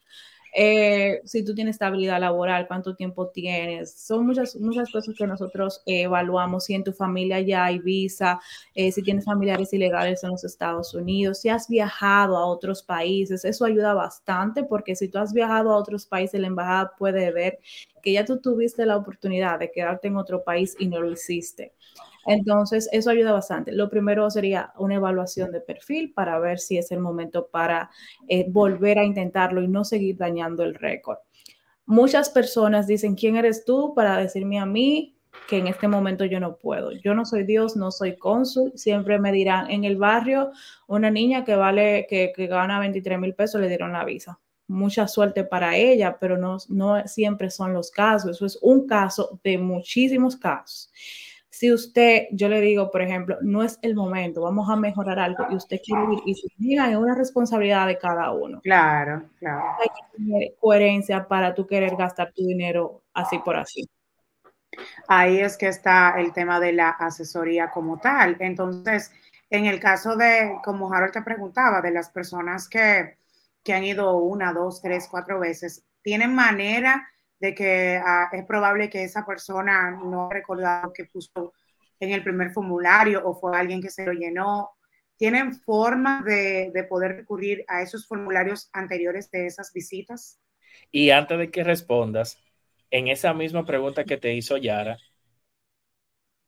[0.58, 3.92] Eh, si tú tienes estabilidad laboral, cuánto tiempo tienes.
[3.92, 6.64] Son muchas, muchas cosas que nosotros evaluamos.
[6.64, 8.40] Si en tu familia ya hay visa,
[8.74, 13.44] eh, si tienes familiares ilegales en los Estados Unidos, si has viajado a otros países,
[13.44, 17.58] eso ayuda bastante porque si tú has viajado a otros países, la embajada puede ver
[18.02, 21.74] que ya tú tuviste la oportunidad de quedarte en otro país y no lo hiciste.
[22.26, 23.72] Entonces, eso ayuda bastante.
[23.72, 27.90] Lo primero sería una evaluación de perfil para ver si es el momento para
[28.28, 31.18] eh, volver a intentarlo y no seguir dañando el récord.
[31.86, 35.16] Muchas personas dicen, ¿quién eres tú para decirme a mí
[35.48, 36.90] que en este momento yo no puedo?
[36.92, 38.72] Yo no soy Dios, no soy cónsul.
[38.74, 40.50] Siempre me dirán, en el barrio,
[40.88, 45.06] una niña que vale, que, que gana 23 mil pesos, le dieron la visa mucha
[45.06, 48.32] suerte para ella, pero no, no siempre son los casos.
[48.32, 50.90] Eso es un caso de muchísimos casos.
[51.56, 55.46] Si usted, yo le digo, por ejemplo, no es el momento, vamos a mejorar algo
[55.48, 58.60] y usted quiere ir y se diga, es una responsabilidad de cada uno.
[58.60, 59.64] Claro, claro.
[59.80, 63.88] Hay que tener coherencia para tú querer gastar tu dinero así por así.
[65.08, 68.36] Ahí es que está el tema de la asesoría como tal.
[68.38, 69.10] Entonces,
[69.48, 73.16] en el caso de, como Harold te preguntaba, de las personas que,
[73.64, 78.88] que han ido una, dos, tres, cuatro veces, ¿tienen manera de que ah, es probable
[78.90, 81.52] que esa persona no ha recordado que puso
[82.00, 84.70] en el primer formulario o fue alguien que se lo llenó.
[85.16, 90.38] ¿Tienen forma de, de poder recurrir a esos formularios anteriores de esas visitas?
[90.90, 92.38] Y antes de que respondas,
[92.90, 94.98] en esa misma pregunta que te hizo Yara,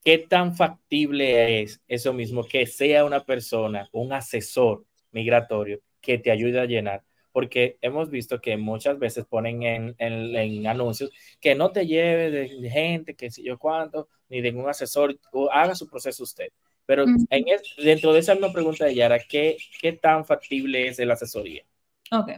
[0.05, 6.31] ¿qué tan factible es eso mismo que sea una persona, un asesor migratorio que te
[6.31, 7.05] ayude a llenar?
[7.33, 11.11] Porque hemos visto que muchas veces ponen en, anuncios
[11.41, 15.51] que no te lleve de gente, que si yo cuánto, ni de un asesor, o
[15.51, 16.49] haga su proceso usted.
[16.89, 17.45] Pero en
[17.77, 21.63] dentro de esa misma pregunta de Yara, ¿qué, ¿qué tan factible es la asesoría?
[22.11, 22.31] Ok.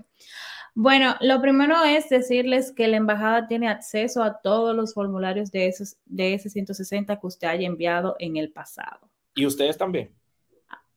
[0.75, 5.69] Bueno, lo primero es decirles que la embajada tiene acceso a todos los formularios de,
[5.69, 9.09] esos, de ese 160 que usted haya enviado en el pasado.
[9.37, 10.11] ¿Y ustedes también?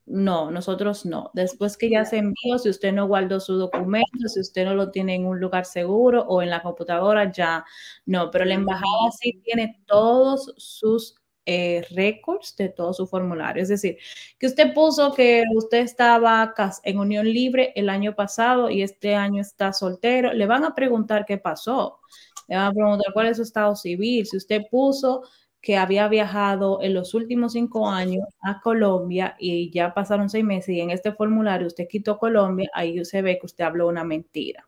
[0.05, 1.31] No, nosotros no.
[1.33, 4.91] Después que ya se envió, si usted no guardó su documento, si usted no lo
[4.91, 7.63] tiene en un lugar seguro o en la computadora, ya
[8.05, 8.29] no.
[8.29, 13.63] Pero la embajada sí tiene todos sus eh, récords de todo su formulario.
[13.63, 13.97] Es decir,
[14.37, 19.41] que usted puso que usted estaba en unión libre el año pasado y este año
[19.41, 21.99] está soltero, le van a preguntar qué pasó.
[22.47, 24.25] Le van a preguntar cuál es su estado civil.
[24.25, 25.23] Si usted puso
[25.63, 30.75] que había viajado en los últimos cinco años a Colombia y ya pasaron seis meses
[30.75, 34.67] y en este formulario usted quitó Colombia, ahí se ve que usted habló una mentira.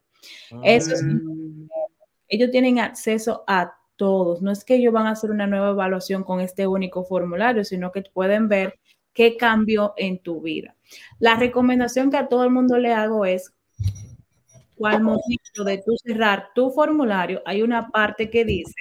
[0.63, 1.67] Eso es, mm.
[2.29, 4.41] ellos tienen acceso a todos.
[4.41, 7.91] No es que ellos van a hacer una nueva evaluación con este único formulario, sino
[7.91, 8.79] que pueden ver
[9.11, 10.77] qué cambió en tu vida.
[11.19, 13.53] La recomendación que a todo el mundo le hago es,
[14.81, 18.75] al momento de tú cerrar tu formulario, hay una parte que dice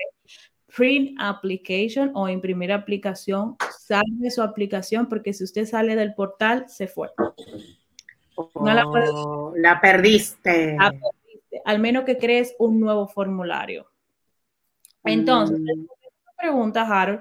[0.75, 6.87] print application o imprimir aplicación, salve su aplicación porque si usted sale del portal, se
[6.87, 7.11] fue.
[7.17, 10.77] no la, oh, la perdiste.
[10.77, 11.63] La perdiste.
[11.65, 13.87] Al menos que crees un nuevo formulario.
[15.05, 15.87] Entonces, mm.
[16.37, 17.21] pregunta, Harold,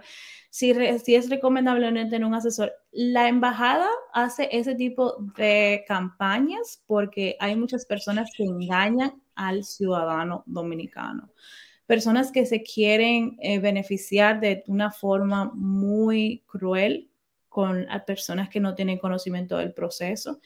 [0.49, 2.73] si, si, es recomendable tener un asesor.
[2.91, 10.43] La embajada hace ese tipo de campañas porque hay muchas personas que engañan al ciudadano
[10.45, 11.29] dominicano.
[11.93, 17.07] Personas que se quieren eh, beneficiar de una forma muy cruel
[17.49, 20.39] con personas que no tienen conocimiento del proceso,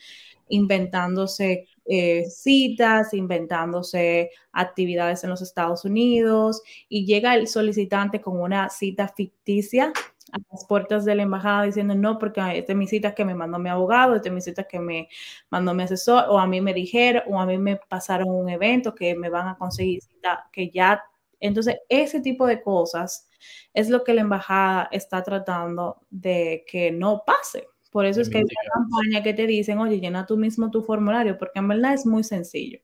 [0.50, 8.68] inventándose eh, citas, inventándose actividades en los Estados Unidos y llega el solicitante con una
[8.68, 9.90] cita ficticia
[10.32, 13.34] a las puertas de la embajada diciendo no, porque esta es mi cita que me
[13.34, 15.08] mandó mi abogado, esta es mi cita que me
[15.48, 18.94] mandó mi asesor, o a mí me dijeron, o a mí me pasaron un evento
[18.94, 21.02] que me van a conseguir cita, que ya.
[21.40, 23.28] Entonces, ese tipo de cosas
[23.72, 27.68] es lo que la embajada está tratando de que no pase.
[27.90, 30.82] Por eso es que hay una campaña que te dicen, oye, llena tú mismo tu
[30.82, 32.80] formulario, porque en verdad es muy sencillo.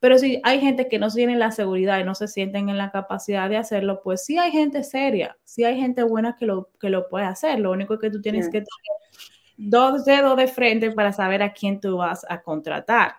[0.00, 2.90] Pero si hay gente que no tiene la seguridad y no se sienten en la
[2.90, 6.90] capacidad de hacerlo, pues sí hay gente seria, sí hay gente buena que lo, que
[6.90, 7.60] lo puede hacer.
[7.60, 8.66] Lo único que tú tienes que tener
[9.56, 13.14] dos dedos de frente para saber a quién tú vas a contratar.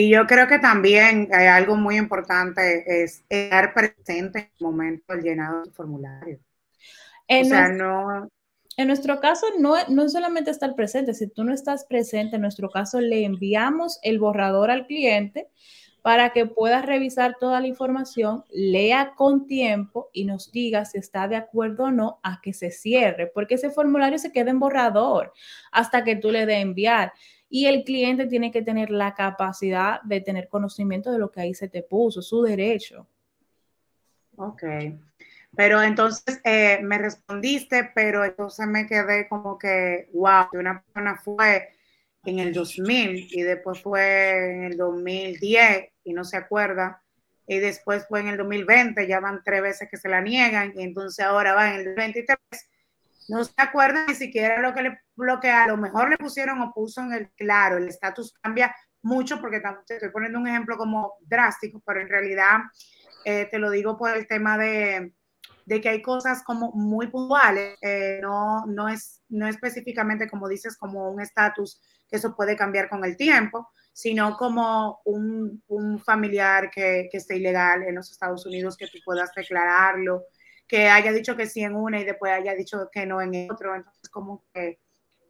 [0.00, 5.12] Y yo creo que también hay algo muy importante es estar presente en el momento
[5.12, 6.38] del llenado del formulario.
[7.28, 8.28] o sea, no,
[8.76, 12.70] en nuestro caso, no, no solamente estar presente, si tú no estás presente, en nuestro
[12.70, 15.48] caso le enviamos el borrador al cliente
[16.00, 21.26] para que pueda revisar toda la información, lea con tiempo y nos diga si está
[21.26, 25.32] de acuerdo o no a que se cierre, porque ese formulario se queda en borrador
[25.72, 27.12] hasta que tú le dé enviar.
[27.50, 31.54] Y el cliente tiene que tener la capacidad de tener conocimiento de lo que ahí
[31.54, 33.06] se te puso, su derecho.
[34.36, 34.62] Ok.
[35.56, 41.70] Pero entonces eh, me respondiste, pero entonces me quedé como que, wow, una persona fue
[42.24, 47.02] en el 2000 y después fue en el 2010 y no se acuerda.
[47.46, 50.82] Y después fue en el 2020, ya van tres veces que se la niegan y
[50.82, 52.38] entonces ahora va en el 23.
[53.28, 56.60] No se acuerda ni siquiera lo que, le, lo que a lo mejor le pusieron
[56.62, 57.76] o puso en el claro.
[57.76, 62.58] El estatus cambia mucho porque te estoy poniendo un ejemplo como drástico, pero en realidad
[63.24, 65.12] eh, te lo digo por el tema de,
[65.66, 70.76] de que hay cosas como muy puntuales, eh, no, no, es, no específicamente como dices,
[70.78, 76.70] como un estatus que eso puede cambiar con el tiempo, sino como un, un familiar
[76.70, 80.22] que, que, esté ilegal en los Estados Unidos, que tú puedas declararlo,
[80.68, 83.74] que haya dicho que sí en una y después haya dicho que no en otro.
[83.74, 84.78] Entonces, como que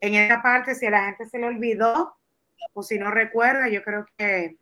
[0.01, 2.17] en esa parte, si a la gente se le olvidó
[2.75, 4.59] o si no recuerda, yo creo que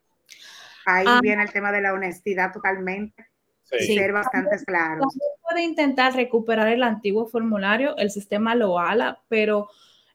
[0.84, 1.20] ahí ah.
[1.22, 3.26] viene el tema de la honestidad totalmente
[3.66, 5.04] ser bastante claro.
[5.42, 9.68] Puede intentar recuperar el antiguo formulario, el sistema lo ala, pero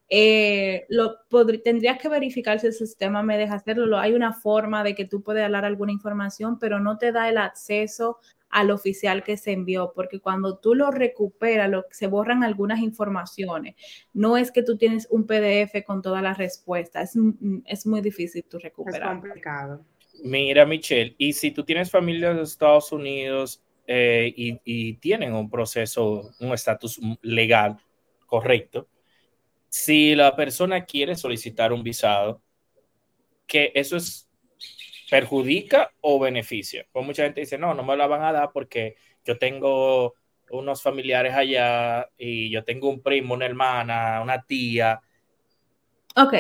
[0.09, 1.19] eh, lo
[1.63, 3.97] tendrías que verificar si el sistema me deja hacerlo.
[3.97, 7.37] Hay una forma de que tú puedes hablar alguna información, pero no te da el
[7.37, 8.19] acceso
[8.51, 13.75] al oficial que se envió, porque cuando tú lo recuperas, lo, se borran algunas informaciones.
[14.13, 17.21] No es que tú tienes un PDF con todas las respuestas, es,
[17.65, 19.01] es muy difícil tú recuperar.
[19.01, 19.85] Es complicado.
[20.23, 26.31] Mira, Michelle, y si tú tienes familia en Estados Unidos eh, y, tienen un proceso,
[26.39, 27.77] un estatus legal
[28.25, 28.87] correcto,
[29.69, 32.41] si la persona quiere solicitar un visado,
[33.47, 34.29] que eso es
[35.11, 36.87] perjudica o beneficia.
[36.89, 38.95] Pues mucha gente dice, no, no me la van a dar porque
[39.25, 40.13] yo tengo
[40.49, 45.01] unos familiares allá y yo tengo un primo, una hermana, una tía,
[46.13, 46.33] Ok,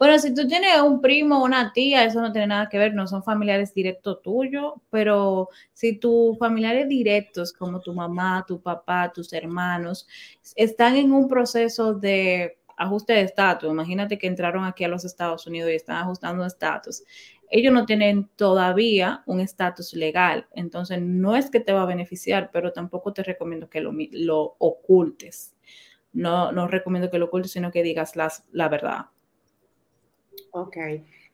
[0.00, 3.06] bueno, si tú tienes un primo una tía, eso no tiene nada que ver, no
[3.06, 9.32] son familiares directos tuyos, pero si tus familiares directos, como tu mamá, tu papá, tus
[9.32, 10.08] hermanos,
[10.56, 15.46] están en un proceso de ajuste de estatus, imagínate que entraron aquí a los Estados
[15.46, 17.04] Unidos y están ajustando estatus,
[17.52, 22.50] ellos no tienen todavía un estatus legal, entonces no es que te va a beneficiar,
[22.52, 25.54] pero tampoco te recomiendo que lo, lo ocultes
[26.12, 29.06] no, no recomiendo que lo ocultes, sino que digas la verdad.
[30.50, 30.76] Ok.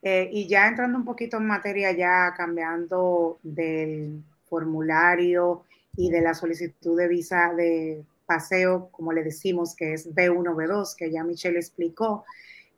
[0.01, 5.65] Eh, y ya entrando un poquito en materia, ya cambiando del formulario
[5.97, 10.95] y de la solicitud de visa de paseo, como le decimos, que es B1, B2,
[10.97, 12.25] que ya Michelle explicó,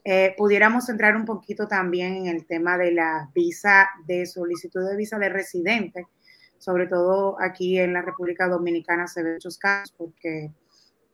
[0.04, 4.96] eh, pudiéramos entrar un poquito también en el tema de la visa de solicitud de
[4.96, 6.06] visa de residente,
[6.58, 10.50] sobre todo aquí en la República Dominicana se ven muchos casos porque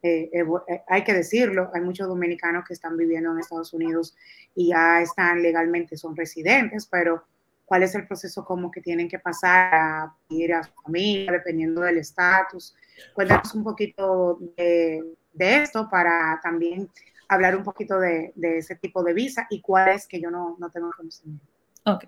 [0.07, 4.15] eh, eh, eh, hay que decirlo, hay muchos dominicanos que están viviendo en Estados Unidos
[4.55, 7.25] y ya están legalmente, son residentes, pero
[7.65, 11.81] cuál es el proceso como que tienen que pasar a ir a su familia, dependiendo
[11.81, 12.77] del estatus.
[13.15, 15.03] Cuéntanos un poquito de,
[15.39, 16.89] esto para también
[17.29, 20.71] hablar un poquito de, ese tipo de visa y cuál es que yo no, no
[20.71, 21.45] tengo conocimiento.
[21.85, 22.05] Ok.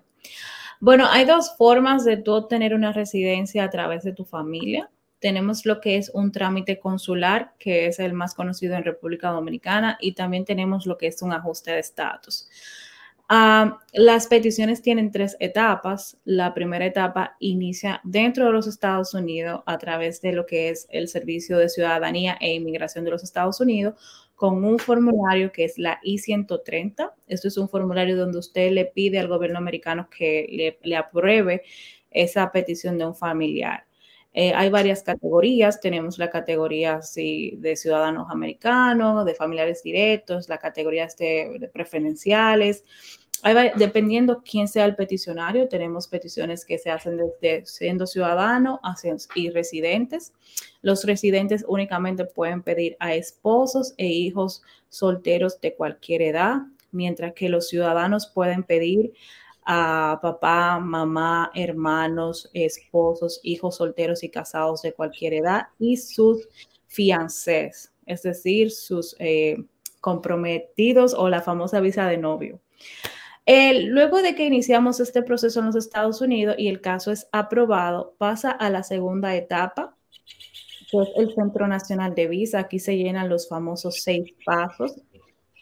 [0.79, 4.89] Bueno, hay dos formas de tú obtener una residencia a través de tu familia.
[5.19, 9.97] Tenemos lo que es un trámite consular, que es el más conocido en República Dominicana,
[9.99, 12.47] y también tenemos lo que es un ajuste de estatus.
[13.31, 16.17] Ah, las peticiones tienen tres etapas.
[16.23, 20.87] La primera etapa inicia dentro de los Estados Unidos a través de lo que es
[20.89, 23.95] el Servicio de Ciudadanía e Inmigración de los Estados Unidos
[24.39, 27.11] con un formulario que es la I-130.
[27.27, 31.63] Esto es un formulario donde usted le pide al gobierno americano que le, apruebe
[32.09, 33.85] esa petición de un familiar.
[34.31, 35.81] Eh, hay varias categorías.
[35.81, 42.85] Tenemos la categoría de ciudadanos americanos, de familiares directos, la categoría de, de preferenciales
[43.75, 48.79] dependiendo quién sea el peticionario, tenemos peticiones que se hacen desde siendo ciudadano
[49.35, 50.33] y residentes.
[50.81, 56.61] Los residentes únicamente pueden pedir a esposos e hijos solteros de cualquier edad,
[56.91, 59.13] mientras que los ciudadanos pueden pedir
[59.65, 66.47] a papá, mamá, hermanos, esposos, hijos solteros y casados de cualquier edad y sus
[66.87, 69.57] fiancés, es decir, sus eh,
[70.01, 72.59] comprometidos o la famosa visa de novio
[73.87, 78.15] luego de que iniciamos este proceso en los Estados Unidos y el caso es aprobado,
[78.17, 79.95] pasa a la segunda etapa,
[80.91, 82.59] que es el Centro Nacional de Visa.
[82.59, 85.01] Aquí se llenan los famosos seis pasos.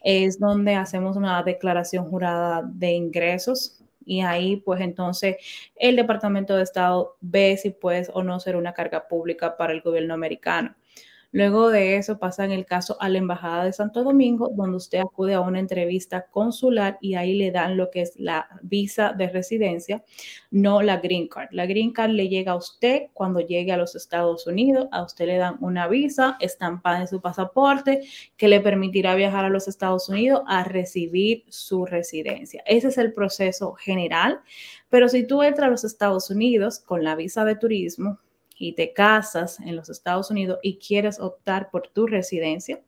[0.04, 5.36] Es donde hacemos una declaración jurada de ingresos y ahí pues entonces
[5.76, 9.82] el Departamento de Estado ve si puedes o no ser una carga pública para el
[9.82, 10.76] gobierno americano.
[11.32, 15.00] Luego de eso pasa en el caso a la Embajada de Santo Domingo, donde usted
[15.00, 19.28] acude a una entrevista consular y ahí le dan lo que es la visa de
[19.28, 20.04] residencia,
[20.52, 21.50] no la green card.
[21.52, 25.28] La green card le llega a usted cuando llegue a los Estados Unidos, a usted
[25.28, 28.08] le dan una visa estampada en su pasaporte
[28.38, 32.64] que le permitirá viajar a los Estados Unidos a recibir su residencia.
[32.66, 34.40] Ese es el proceso general,
[34.90, 38.20] pero si tú entras a los Estados Unidos con la visa de turismo,
[38.60, 42.80] y te casas en los Estados Unidos y quieres optar por tu residencia,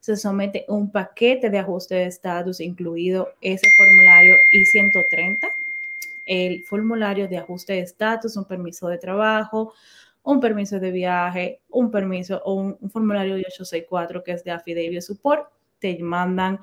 [0.00, 5.48] se somete un paquete de ajuste de estatus, incluido ese formulario I-130,
[6.26, 9.72] el formulario de ajuste de estatus, un permiso de trabajo,
[10.22, 15.00] un permiso de viaje, un permiso o un, formulario de 864 que es de affidavit
[15.00, 15.48] support
[15.78, 16.60] te mandan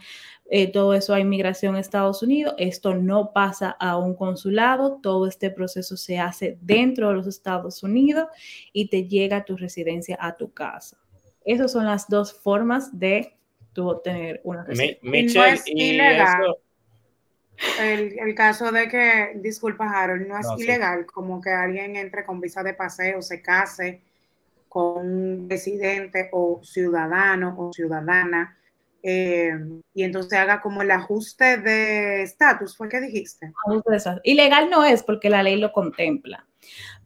[0.49, 2.55] eh, todo eso a inmigración a Estados Unidos.
[2.57, 7.84] Esto no pasa a un consulado, todo este proceso se hace dentro de los Estados
[7.84, 8.28] Unidos
[8.72, 10.97] y te llega a tu residencia a tu casa.
[11.45, 13.36] Esas son las dos formas de
[13.74, 15.41] tú obtener una residencia.
[15.41, 16.55] no es ilegal.
[17.80, 22.64] El, caso de que, disculpa Harold, no es ilegal como que alguien entre con visa
[22.64, 24.01] de paseo, se case
[24.68, 28.57] con un residente o ciudadano o ciudadana
[29.04, 29.51] eh,
[29.93, 33.51] y entonces haga como el ajuste de estatus, ¿fue que dijiste?
[34.24, 36.47] Ilegal no es porque la ley lo contempla,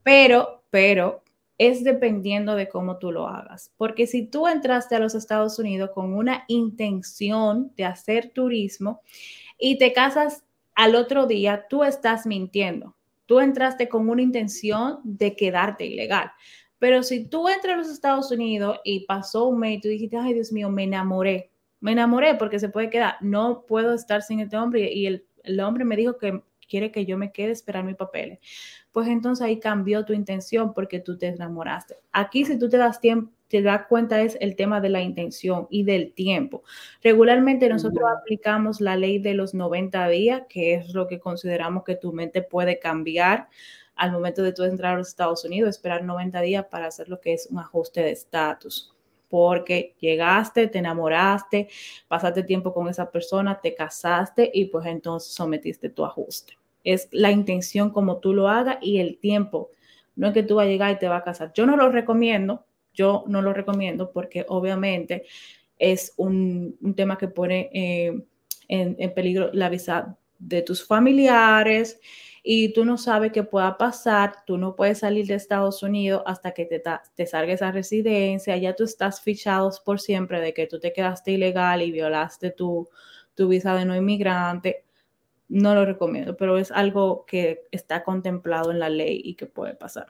[0.04, 1.24] pero, pero
[1.58, 3.72] es dependiendo de cómo tú lo hagas.
[3.78, 9.02] Porque si tú entraste a los Estados Unidos con una intención de hacer turismo
[9.58, 10.44] y te casas
[10.76, 12.96] al otro día, tú estás mintiendo.
[13.26, 16.32] Tú entraste con una intención de quedarte ilegal.
[16.78, 20.18] Pero si tú entras a los Estados Unidos y pasó un mes y tú dijiste,
[20.18, 24.40] ay Dios mío, me enamoré, me enamoré porque se puede quedar, no puedo estar sin
[24.40, 27.96] este hombre y el, hombre me dijo que quiere que yo me quede esperar mis
[27.96, 28.40] papeles.
[28.92, 31.96] Pues entonces ahí cambió tu intención porque tú te enamoraste.
[32.12, 35.68] Aquí si tú te das tiempo, te das cuenta es el tema de la intención
[35.70, 36.64] y del tiempo.
[37.02, 41.96] Regularmente nosotros aplicamos la ley de los 90 días, que es lo que consideramos que
[41.96, 43.48] tu mente puede cambiar
[43.96, 47.22] al momento de tú entrar a los Estados Unidos, esperar 90 días para hacer lo
[47.22, 48.97] que es un ajuste de estatus
[49.30, 51.68] porque llegaste, te enamoraste,
[52.08, 56.54] pasaste tiempo con esa persona, te casaste y pues entonces sometiste tu ajuste.
[56.84, 59.72] Es la intención como tú lo hagas y el tiempo.
[60.16, 61.52] No es que tú vas a llegar y te vas a casar.
[61.54, 65.26] Yo no lo recomiendo, yo no lo recomiendo porque obviamente
[65.78, 68.24] es un, tema que pone eh,
[68.68, 72.00] en, en peligro la visa de tus familiares
[72.50, 76.54] y tú no sabes qué pueda pasar, tú no puedes salir de Estados Unidos hasta
[76.54, 76.82] que te,
[77.14, 81.32] te salga esa residencia, ya tú estás fichado por siempre de que tú te quedaste
[81.32, 82.88] ilegal y violaste tu,
[83.36, 84.86] tu visa de no inmigrante.
[85.50, 89.76] No lo recomiendo, pero es algo que está contemplado en la ley y que puede
[89.76, 90.08] pasar.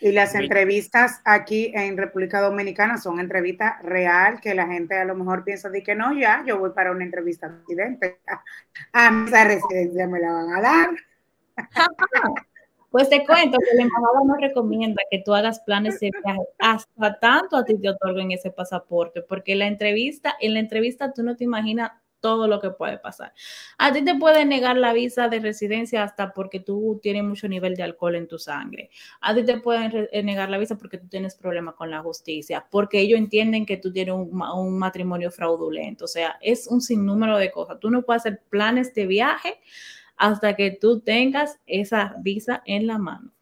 [0.00, 5.16] Y las entrevistas aquí en República Dominicana son entrevistas real que la gente a lo
[5.16, 8.20] mejor piensa de que no, ya, yo voy para una entrevista presidente.
[8.92, 11.09] A esa residencia me la van a dar.
[12.90, 17.20] Pues te cuento que la embajada no recomienda que tú hagas planes de viaje hasta
[17.20, 21.36] tanto a ti te otorguen ese pasaporte, porque la entrevista, en la entrevista tú no
[21.36, 23.32] te imaginas todo lo que puede pasar.
[23.78, 27.76] A ti te pueden negar la visa de residencia hasta porque tú tienes mucho nivel
[27.76, 28.90] de alcohol en tu sangre.
[29.20, 32.66] A ti te pueden eh, negar la visa porque tú tienes problemas con la justicia,
[32.70, 36.04] porque ellos entienden que tú tienes un, un, matrimonio fraudulento.
[36.04, 37.78] O sea, es un sinnúmero de cosas.
[37.80, 39.60] Tú no puedes hacer planes de viaje
[40.20, 43.32] hasta que tú tengas esa visa en la mano.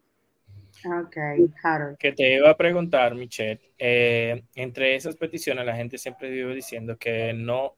[0.87, 1.17] Ok,
[1.61, 1.99] Harold.
[1.99, 6.97] Que te iba a preguntar, Michelle, eh, entre esas peticiones la gente siempre vive diciendo
[6.97, 7.75] que no,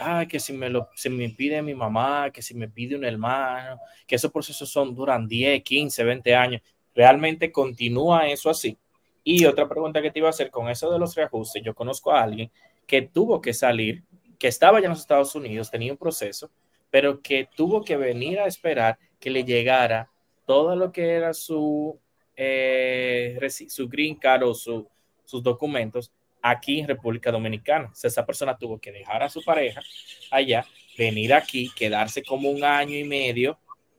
[0.00, 3.04] ah, que si me lo si me pide mi mamá, que si me pide un
[3.04, 6.62] hermano, que esos procesos son duran 10, 15, 20 años.
[6.96, 8.76] ¿Realmente continúa eso así?
[9.22, 12.10] Y otra pregunta que te iba a hacer con eso de los reajustes, yo conozco
[12.10, 12.50] a alguien
[12.88, 14.02] que tuvo que salir,
[14.36, 16.50] que estaba ya en los Estados Unidos, tenía un proceso,
[16.96, 20.10] pero que tuvo que venir a esperar que le llegara
[20.46, 22.00] todo lo que era su,
[22.34, 23.38] eh,
[23.68, 24.88] su green card o su,
[25.26, 27.90] sus documentos aquí en República Dominicana.
[27.92, 29.82] O sea, esa persona tuvo que dejar a su pareja
[30.30, 30.64] allá,
[30.96, 33.58] venir aquí, quedarse como un año y medio,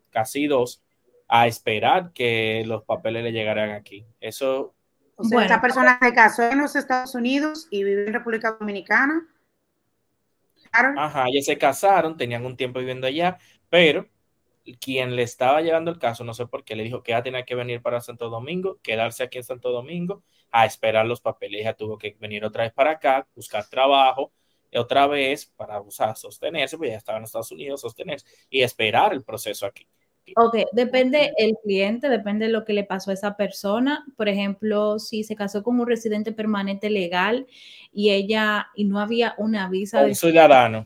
[0.09, 0.81] casi dos,
[1.27, 4.07] a esperar que los papeles le llegaran aquí.
[4.19, 4.73] Eso.
[5.17, 9.23] O sea, esta persona se casó en los Estados Unidos y vive en República Dominicana.
[10.93, 13.37] Ajá, ya se casaron, tenían un tiempo viviendo allá,
[13.69, 14.09] pero
[14.81, 17.45] quien le estaba llevando el caso, no sé por qué, le dijo que ya tenía
[17.45, 21.73] que venir para Santo Domingo, quedarse aquí en Santo Domingo, a esperar los papeles, ya
[21.75, 24.33] tuvo que venir otra vez para acá, buscar trabajo,
[24.73, 29.23] otra vez para usar, sostenerse, pues ya estaba en Estados Unidos, sostenerse y esperar el
[29.23, 29.87] proceso aquí.
[30.35, 34.05] Ok, depende el cliente, depende de lo que le pasó a esa persona.
[34.15, 37.47] Por ejemplo, si se casó con un residente permanente legal
[37.93, 40.85] y ella y no había una visa un de ciudadano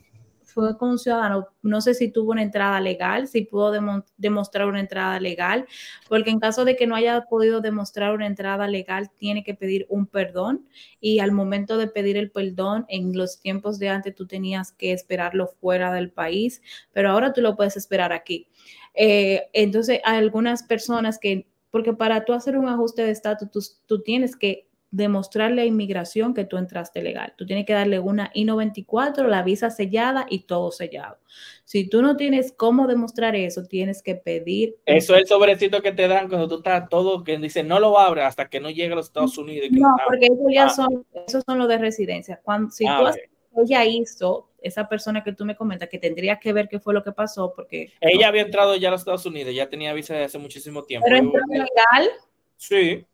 [0.51, 3.71] fue con un ciudadano, no sé si tuvo una entrada legal, si pudo
[4.17, 5.65] demostrar una entrada legal,
[6.09, 9.85] porque en caso de que no haya podido demostrar una entrada legal, tiene que pedir
[9.89, 10.67] un perdón
[10.99, 14.91] y al momento de pedir el perdón, en los tiempos de antes tú tenías que
[14.91, 16.61] esperarlo fuera del país,
[16.91, 18.47] pero ahora tú lo puedes esperar aquí.
[18.93, 23.59] Eh, entonces, hay algunas personas que, porque para tú hacer un ajuste de estatus, tú,
[23.85, 27.33] tú tienes que demostrarle a inmigración que tú entraste legal.
[27.37, 31.17] Tú tienes que darle una I-94, la visa sellada y todo sellado.
[31.63, 34.75] Si tú no tienes cómo demostrar eso, tienes que pedir.
[34.85, 37.97] Eso es el sobrecito que te dan cuando tú estás todo, que dice no lo
[37.97, 39.69] abres hasta que no llegue a los Estados Unidos.
[39.71, 40.69] no, porque eso ya ah.
[40.69, 42.41] son, esos son los de residencia.
[42.43, 43.13] Cuando, si ah,
[43.55, 46.93] tú ya hizo, esa persona que tú me comentas, que tendría que ver qué fue
[46.93, 47.91] lo que pasó, porque...
[47.99, 51.05] Ella había entrado ya a los Estados Unidos, ya tenía visa desde hace muchísimo tiempo.
[51.05, 52.09] ¿Pero entró legal?
[52.57, 53.05] Sí.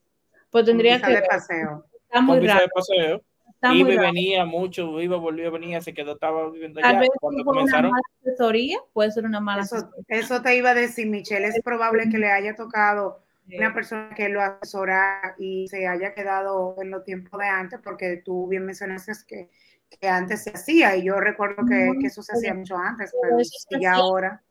[0.50, 1.12] Pues tendría que.
[1.12, 1.86] De paseo.
[2.04, 2.62] Está muy raro.
[2.62, 3.22] De paseo.
[3.50, 7.08] Está iba y venía mucho, iba, volvía, venía, se quedó, estaba viviendo allá.
[7.20, 7.86] Cuando comenzaron.
[7.86, 11.48] Una mala asesoría, puede ser una mala eso, eso te iba a decir, Michelle.
[11.48, 13.20] Es probable que le haya tocado
[13.52, 18.18] una persona que lo asesora y se haya quedado en los tiempos de antes, porque
[18.18, 19.50] tú bien mencionaste que,
[19.90, 23.38] que antes se hacía, y yo recuerdo que, que eso se hacía mucho antes, pero,
[23.70, 24.44] pero ya ahora.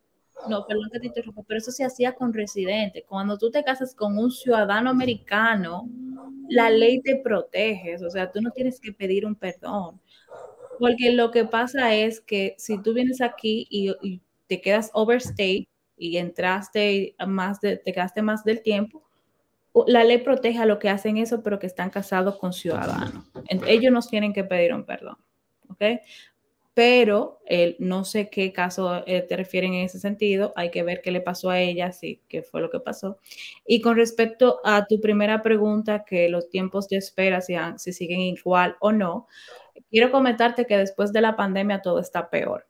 [0.48, 3.04] No, perdón que te interrumpa, pero eso se hacía con residentes.
[3.08, 5.88] Cuando tú te casas con un ciudadano americano,
[6.48, 10.00] la ley te protege, o sea, tú no tienes que pedir un perdón.
[10.78, 16.18] Porque lo que pasa es que si tú vienes aquí y, te quedas overstay y
[16.18, 19.02] entraste más de, te quedaste más del tiempo,
[19.86, 23.24] la ley protege a lo que hacen eso, pero que están casados con ciudadanos.
[23.66, 25.16] Ellos nos tienen que pedir un perdón.
[25.76, 26.00] ¿Ok?
[26.76, 27.40] pero
[27.78, 31.22] no sé qué caso eh, te refieren en ese sentido, hay que ver qué le
[31.22, 33.16] pasó a ella, sí, qué fue lo que pasó.
[33.66, 38.20] Y con respecto a tu primera pregunta, que los tiempos de espera si, si siguen
[38.20, 39.26] igual o no,
[39.90, 42.66] quiero comentarte que después de la pandemia todo está peor.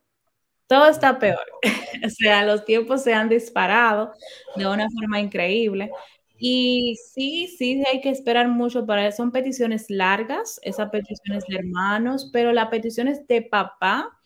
[0.69, 1.45] Todo está peor.
[2.07, 4.13] o sea, los tiempos se han disparado
[4.55, 5.91] de una forma increíble.
[6.39, 9.19] Y sí, sí, hay que esperar mucho para eso.
[9.19, 14.19] Son peticiones largas, esas peticiones de hermanos, pero las peticiones de papá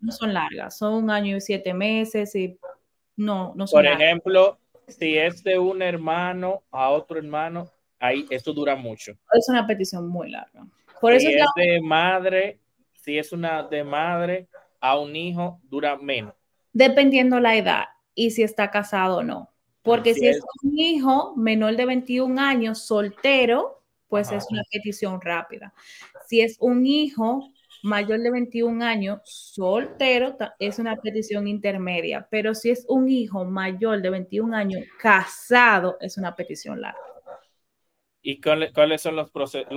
[0.00, 2.58] no son largas, son un año y siete meses y
[3.16, 8.52] no, no son Por ejemplo, si es de un hermano a otro hermano, ahí esto
[8.52, 9.12] dura mucho.
[9.32, 10.66] Es una petición muy larga.
[11.00, 12.58] Por si eso es, de madre,
[12.94, 14.48] si es una de madre
[14.80, 16.34] a un hijo, dura menos.
[16.72, 19.52] Dependiendo la edad y si está casado o no.
[19.88, 20.40] Porque si es.
[20.62, 25.72] un hijo menor de 21 años, soltero, pues es una petición rápida.
[26.26, 32.26] Si es un hijo mayor de 21 años, soltero, es una petición intermedia.
[32.30, 36.98] Pero si es un hijo mayor de 21 años, casado, es una petición larga.
[38.20, 39.68] ¿Y cuáles son los procesos,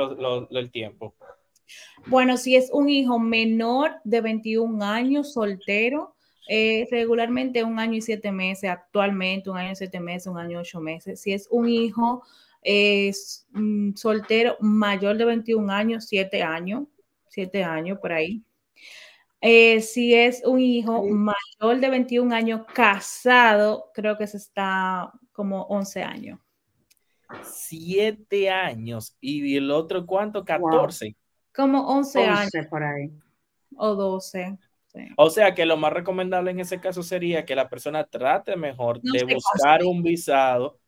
[0.51, 1.16] el tiempo?
[2.07, 6.16] Bueno, si es un hijo menor de 21 años, soltero,
[6.54, 10.58] eh, regularmente un año y siete meses, actualmente un año y siete meses, un año
[10.58, 11.22] y ocho meses.
[11.22, 12.24] Si es un hijo
[12.62, 16.84] es mm, soltero mayor de 21 años, siete años,
[17.30, 18.43] siete años por ahí.
[19.39, 25.62] Eh, si es un hijo mayor de 21 años casado, creo que se está como
[25.68, 26.39] 11 años.
[27.43, 29.16] Siete años.
[29.22, 30.43] ¿Y el otro cuánto?
[30.43, 31.16] 14.
[31.56, 32.68] Como 11, años.
[32.70, 33.10] por ahí.
[33.78, 34.60] O 12.
[35.18, 39.02] O sea que lo más recomendable en ese caso sería que la persona trate mejor
[39.02, 40.80] de buscar un visado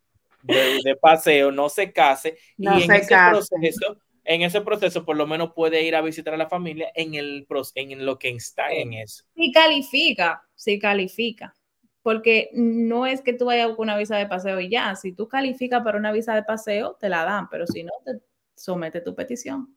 [0.44, 5.54] de, paseo, no se case y en ese proceso, en ese proceso por lo menos
[5.54, 9.24] puede ir a visitar a la familia en el en lo que está en eso.
[9.36, 11.56] Si califica, si califica.
[12.02, 15.30] Porque no es que tú vayas con una visa de paseo y ya, si tú
[15.30, 18.20] calificas para una visa de paseo, te la dan, pero si no, te
[18.56, 19.74] somete tu petición.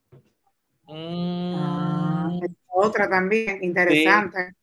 [0.89, 2.41] Mm.
[2.69, 4.55] otra también, interesante.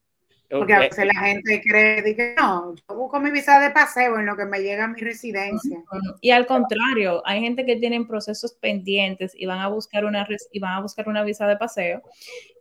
[0.49, 4.27] Porque a veces la gente cree que no, yo busco mi visa de paseo en
[4.27, 5.83] lo que me llega a mi residencia.
[6.21, 10.59] Y al contrario, hay gente que tienen procesos pendientes y van a buscar una y
[10.59, 12.03] van a buscar una visa de paseo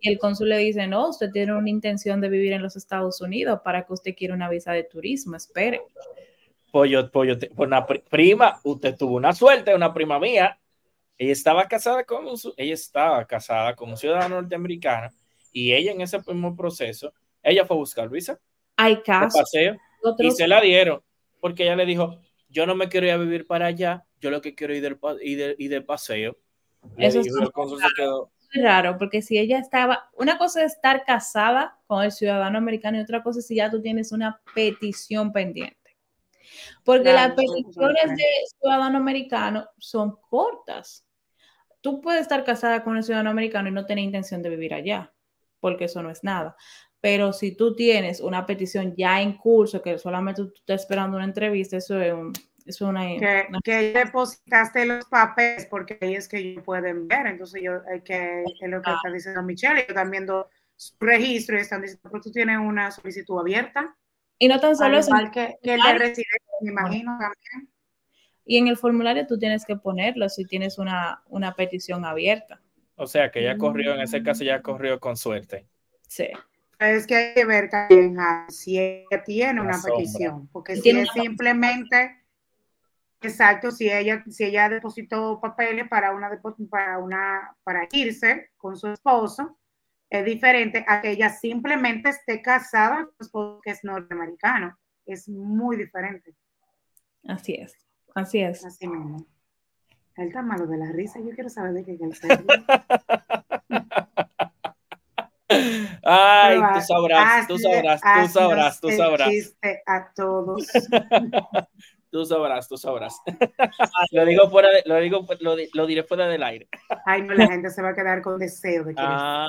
[0.00, 3.20] y el cónsul le dice, "No, usted tiene una intención de vivir en los Estados
[3.20, 5.82] Unidos para que usted quiera una visa de turismo, espere."
[6.70, 10.58] Pollo, pollo, una prima, usted tuvo una suerte, una prima mía,
[11.18, 15.10] ella estaba casada con un, ella estaba casada con un ciudadano norteamericano
[15.52, 18.38] y ella en ese mismo proceso ella fue a buscar visa.
[18.76, 19.40] Hay casos.
[19.40, 19.76] Paseo,
[20.18, 21.02] y se la dieron,
[21.40, 24.40] porque ella le dijo, yo no me quiero ir a vivir para allá, yo lo
[24.40, 26.36] que quiero ir del, ir de, paseo.
[26.96, 32.58] Eso es raro, porque si ella estaba, una cosa es estar casada con el ciudadano
[32.58, 35.81] americano y otra cosa es si ya tú tienes una petición pendiente.
[36.84, 38.24] Porque las peticiones de
[38.58, 41.04] ciudadano americano son cortas.
[41.80, 45.12] Tú puedes estar casada con el ciudadano americano y no tener intención de vivir allá,
[45.60, 46.56] porque eso no es nada.
[47.02, 51.26] Pero si tú tienes una petición ya en curso, que solamente tú estás esperando una
[51.26, 52.12] entrevista, eso es,
[52.80, 57.26] un, una, que, que depositaste los papeles porque ahí es que ellos pueden ver.
[57.26, 58.94] Entonces, yo, eh, que es lo que ah.
[58.94, 62.92] está diciendo Michelle, ellos están viendo su registro y están diciendo, pero tú tienes una
[62.92, 63.96] solicitud abierta.
[64.42, 65.12] Y no tan solo eso.
[65.32, 67.72] que, que el de residencia, me imagino también.
[68.44, 72.60] Y en el formulario tú tienes que ponerlo si tienes una, una petición abierta.
[72.96, 75.66] O sea que ya corrió, en ese caso ya corrió con suerte.
[76.08, 76.28] Sí
[76.90, 78.16] es que hay que ver también
[78.48, 82.22] si ella tiene una petición, porque si es simplemente,
[83.20, 86.30] exacto, si ella, si ella depositó papeles para una,
[86.70, 89.58] para una, para irse con su esposo,
[90.12, 94.78] es diferente a que ella simplemente esté casada con su esposo que es norteamericano.
[95.06, 96.34] Es muy diferente.
[97.26, 97.74] Así es,
[98.14, 98.62] así es.
[98.62, 99.26] Así mismo.
[100.16, 101.98] Él está malo de la risa, yo quiero saber de qué él
[106.04, 109.56] Ay, tú sabrás, tú sabrás, tú sabrás, tú sabrás.
[109.86, 110.66] a todos.
[112.12, 113.20] tú sabrás, tú sabrás.
[114.12, 116.68] lo digo fuera de, lo digo, lo, lo, diré fuera del aire.
[117.06, 119.46] Ay, no, la gente se va a quedar con deseo de que ah,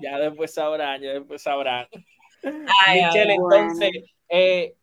[0.00, 1.86] ya después sabrán, ya después sabrán.
[2.42, 3.90] Michelle, entonces,
[4.28, 4.76] eh,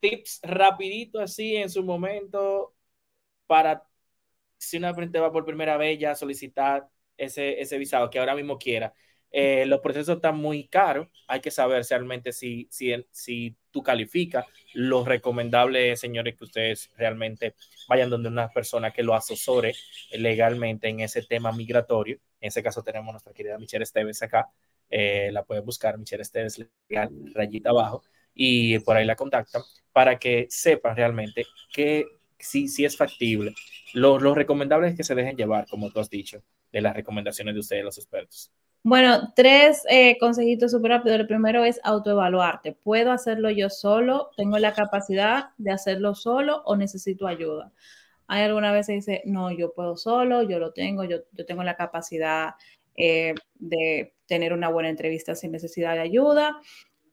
[0.00, 2.74] tips rapidito así en su momento
[3.46, 3.84] para
[4.56, 6.88] si una frente va por primera vez ya solicitar
[7.18, 8.94] ese, ese visado que ahora mismo quiera.
[9.32, 14.44] Eh, los procesos están muy caros, hay que saber realmente si, si, si tú calificas.
[14.74, 17.54] Lo recomendable, señores, que ustedes realmente
[17.88, 19.74] vayan donde una persona que lo asesore
[20.12, 22.16] legalmente en ese tema migratorio.
[22.40, 24.50] En ese caso tenemos nuestra querida Michelle Esteves acá.
[24.90, 26.64] Eh, la pueden buscar, Michelle Esteves,
[27.34, 28.02] rayita abajo,
[28.34, 29.62] y por ahí la contactan
[29.92, 32.04] para que sepan realmente que
[32.38, 33.54] si, si es factible.
[33.94, 37.54] Lo, lo recomendable es que se dejen llevar, como tú has dicho de las recomendaciones
[37.54, 38.50] de ustedes, los expertos?
[38.84, 41.20] Bueno, tres eh, consejitos súper rápidos.
[41.20, 42.72] El primero es autoevaluarte.
[42.72, 44.30] ¿Puedo hacerlo yo solo?
[44.36, 47.72] ¿Tengo la capacidad de hacerlo solo o necesito ayuda?
[48.26, 51.62] Hay alguna vez que dice, no, yo puedo solo, yo lo tengo, yo, yo tengo
[51.62, 52.54] la capacidad
[52.96, 56.58] eh, de tener una buena entrevista sin necesidad de ayuda.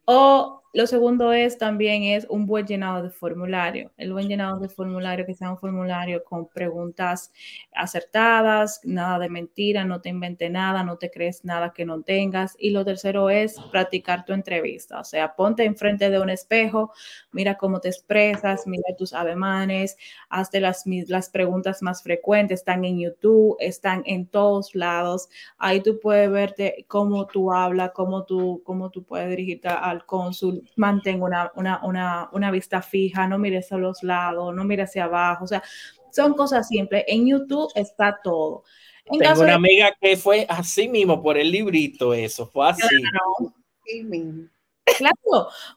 [0.06, 3.92] O lo segundo es también es un buen llenado de formulario.
[3.98, 7.32] El buen llenado de formulario, que sea un formulario con preguntas
[7.74, 12.56] acertadas, nada de mentira, no te invente nada, no te crees nada que no tengas.
[12.60, 15.00] Y lo tercero es practicar tu entrevista.
[15.00, 16.92] O sea, ponte enfrente de un espejo,
[17.32, 19.98] mira cómo te expresas, mira tus ademanes,
[20.30, 22.60] hazte las, las preguntas más frecuentes.
[22.60, 25.30] Están en YouTube, están en todos lados.
[25.58, 30.59] Ahí tú puedes verte cómo tú hablas, cómo tú, cómo tú puedes dirigirte al cónsul,
[30.76, 35.64] mantenga una, vista fija, no mires a los lados, no mires hacia abajo, o sea,
[36.12, 37.04] son cosas simples.
[37.08, 38.64] En YouTube está todo.
[39.06, 42.82] Tengo una amiga que fue así mismo por el librito, eso, fue así.
[42.88, 43.54] Claro,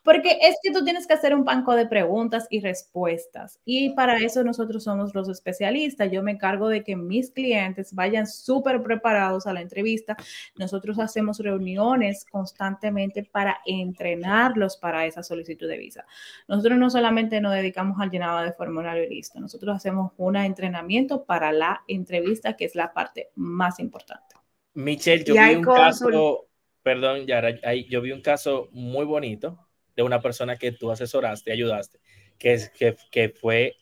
[0.03, 3.61] porque es que tú tienes que hacer un banco de preguntas y respuestas.
[3.65, 6.11] Y para eso nosotros somos los especialistas.
[6.11, 10.17] Yo me encargo de que mis clientes vayan súper preparados a la entrevista.
[10.57, 16.07] Nosotros hacemos reuniones constantemente para entrenarlos para esa solicitud de visa.
[16.49, 19.41] Nosotros no solamente nos dedicamos al llenado de formulario y listo.
[19.41, 24.37] Nosotros hacemos un entrenamiento para la entrevista, que es la parte más importante.
[24.75, 26.47] Michelle, yo vi un caso
[26.83, 27.55] perdón, Yara,
[27.89, 32.01] yo vi un caso muy bonito de una persona que tú asesoraste, ayudaste,
[32.39, 33.77] que, que, que fue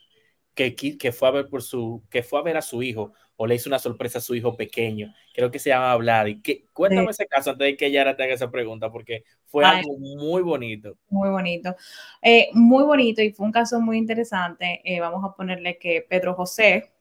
[0.55, 3.47] que, que, fue a ver por su, que fue a ver a su hijo o
[3.47, 5.15] le hizo una sorpresa a su hijo pequeño.
[5.33, 6.27] Creo que se llama Vlad.
[6.27, 9.65] Y que, cuéntame ese caso antes de que Yara te haga esa pregunta, porque fue
[9.65, 10.99] algo muy bonito.
[11.09, 11.75] Muy bonito.
[12.21, 14.83] Eh, muy bonito y fue un caso muy interesante.
[14.85, 16.93] Eh, vamos a ponerle que Pedro José,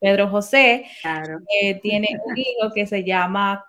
[0.00, 0.86] Pedro José
[1.62, 3.64] eh, tiene un hijo que se llama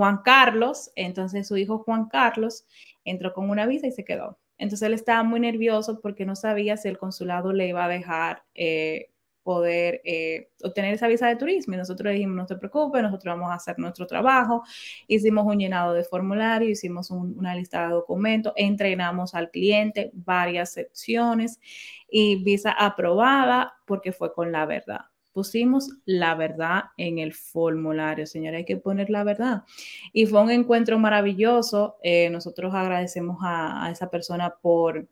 [0.00, 2.64] Juan Carlos, entonces su hijo Juan Carlos
[3.04, 4.38] entró con una visa y se quedó.
[4.56, 8.42] Entonces él estaba muy nervioso porque no sabía si el consulado le iba a dejar
[8.54, 9.10] eh,
[9.42, 11.74] poder eh, obtener esa visa de turismo.
[11.74, 14.62] Y nosotros dijimos, no te preocupes, nosotros vamos a hacer nuestro trabajo.
[15.06, 21.60] Hicimos un llenado de formulario, hicimos una lista de documentos, entrenamos al cliente varias secciones
[22.08, 28.58] y visa aprobada porque fue con la verdad pusimos la verdad en el formulario, señora,
[28.58, 29.64] hay que poner la verdad.
[30.12, 31.98] Y fue un encuentro maravilloso.
[32.02, 35.06] Eh, nosotros agradecemos a, esa persona por,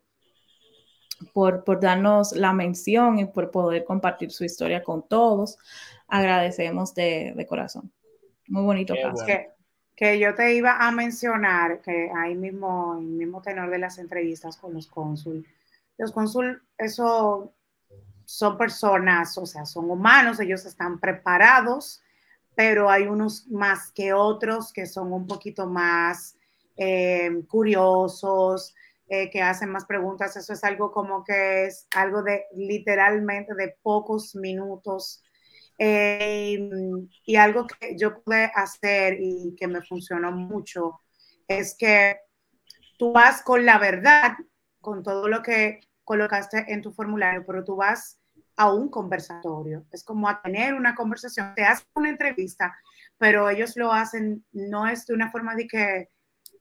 [1.33, 5.57] por, por, darnos la mención y por poder compartir su historia con todos.
[6.07, 7.91] Agradecemos de, corazón.
[8.47, 9.25] Muy bonito caso.
[9.25, 9.49] Que,
[9.95, 14.57] que, yo te iba a mencionar que ahí mismo, el mismo tenor de las entrevistas
[14.57, 15.45] con los cónsul.
[15.97, 17.53] Los cónsul, eso
[18.29, 22.03] son personas, o sea, son humanos, ellos están preparados,
[22.55, 26.37] pero hay unos más que otros que son un poquito más
[26.77, 28.75] eh, curiosos,
[29.07, 30.37] eh, que hacen más preguntas.
[30.37, 35.23] Eso es algo como que es algo de literalmente de pocos minutos.
[35.79, 36.69] Eh,
[37.25, 41.01] y algo que yo pude hacer y que me funcionó mucho
[41.47, 42.17] es que
[42.99, 44.33] tú vas con la verdad,
[44.81, 45.79] con todo lo que
[46.09, 48.19] colocaste en tu formulario, pero tú vas
[48.55, 52.75] a un conversatorio, es como a tener una conversación, te hacen una entrevista,
[53.19, 56.09] pero ellos lo hacen, no es de una forma de que,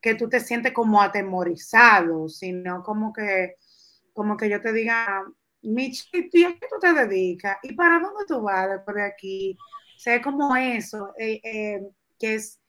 [0.03, 3.55] que tú te sientes como atemorizado, sino como que,
[4.13, 5.25] como que yo te diga,
[5.63, 7.57] Michi, ¿y a qué tú te dedicas?
[7.63, 9.57] ¿Y para dónde tú vas después de aquí?
[9.97, 11.81] O sea, como eso, eh, eh,
[12.19, 12.61] que es,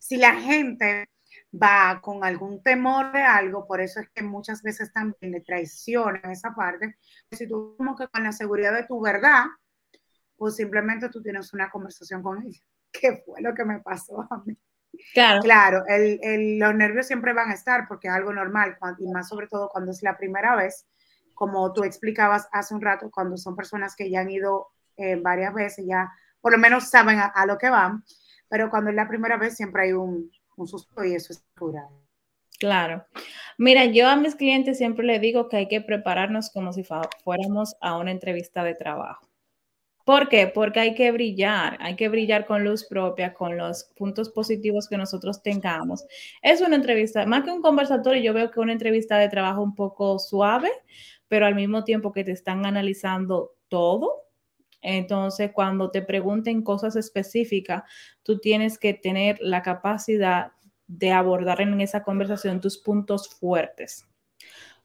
[0.00, 1.06] si la gente
[1.54, 6.30] va con algún temor de algo, por eso es que muchas veces también le traicionan
[6.30, 6.96] esa parte.
[7.30, 9.44] Si tú como que con la seguridad de tu verdad,
[10.36, 12.60] pues simplemente tú tienes una conversación con ella.
[12.92, 14.56] ¿Qué fue lo que me pasó a mí?
[15.12, 19.28] Claro, claro el, los nervios siempre van a estar porque es algo normal y más
[19.28, 20.86] sobre todo cuando es la primera vez,
[21.34, 25.52] como tú explicabas hace un rato, cuando son personas que ya han ido eh, varias
[25.52, 28.04] veces, ya por lo menos saben a lo que van,
[28.48, 31.44] pero cuando es la primera vez siempre hay un, y eso es.
[32.58, 33.04] Claro.
[33.58, 36.84] Mira, yo a mis clientes siempre les digo que hay que prepararnos como si
[37.24, 39.28] fuéramos a una entrevista de trabajo.
[40.04, 40.48] ¿Por qué?
[40.48, 44.98] Porque hay que brillar, hay que brillar con luz propia, con los puntos positivos que
[44.98, 46.04] nosotros tengamos.
[46.42, 49.74] Es una entrevista, más que un conversatorio, yo veo que una entrevista de trabajo un
[49.74, 50.70] poco suave,
[51.26, 54.24] pero al mismo tiempo que te están analizando todo,
[54.84, 57.82] entonces, cuando te pregunten cosas específicas,
[58.22, 60.52] tú tienes que tener la capacidad
[60.86, 64.06] de abordar en esa conversación tus puntos fuertes.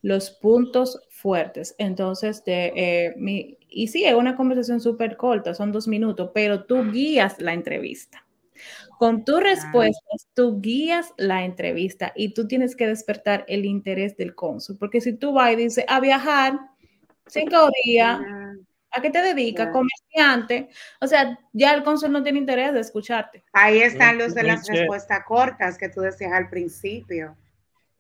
[0.02, 1.76] Los puntos fuertes.
[1.78, 6.64] Entonces, de, eh, mi, y sí, es una conversación súper corta, son dos minutos, pero
[6.64, 8.26] tú guías la entrevista.
[8.98, 14.36] Con tus respuestas, tú guías la entrevista y tú tienes que despertar el interés del
[14.36, 16.60] cónsul, porque si tú vas y dices a viajar
[17.26, 18.20] cinco días,
[18.92, 19.70] ¿A qué te dedicas?
[19.72, 20.70] Comerciante.
[21.00, 23.44] O sea, ya el cónsul no tiene interés de escucharte.
[23.54, 27.36] Ahí están los de las respuestas cortas que tú decías al principio.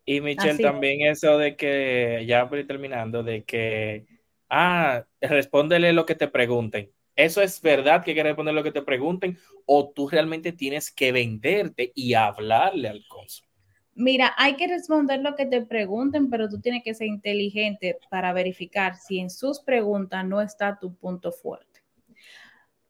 [0.06, 4.08] Y Michelle, también eso de que, ya voy terminando, de que,
[4.50, 6.92] ah, respóndele lo que te pregunten.
[7.16, 9.38] ¿Eso es verdad que hay que responder lo que te pregunten?
[9.66, 13.49] ¿O tú realmente tienes que venderte y hablarle al cónsul?
[14.00, 18.32] Mira, hay que responder lo que te pregunten, pero tú tienes que ser inteligente para
[18.32, 21.82] verificar si en sus preguntas no está tu punto fuerte.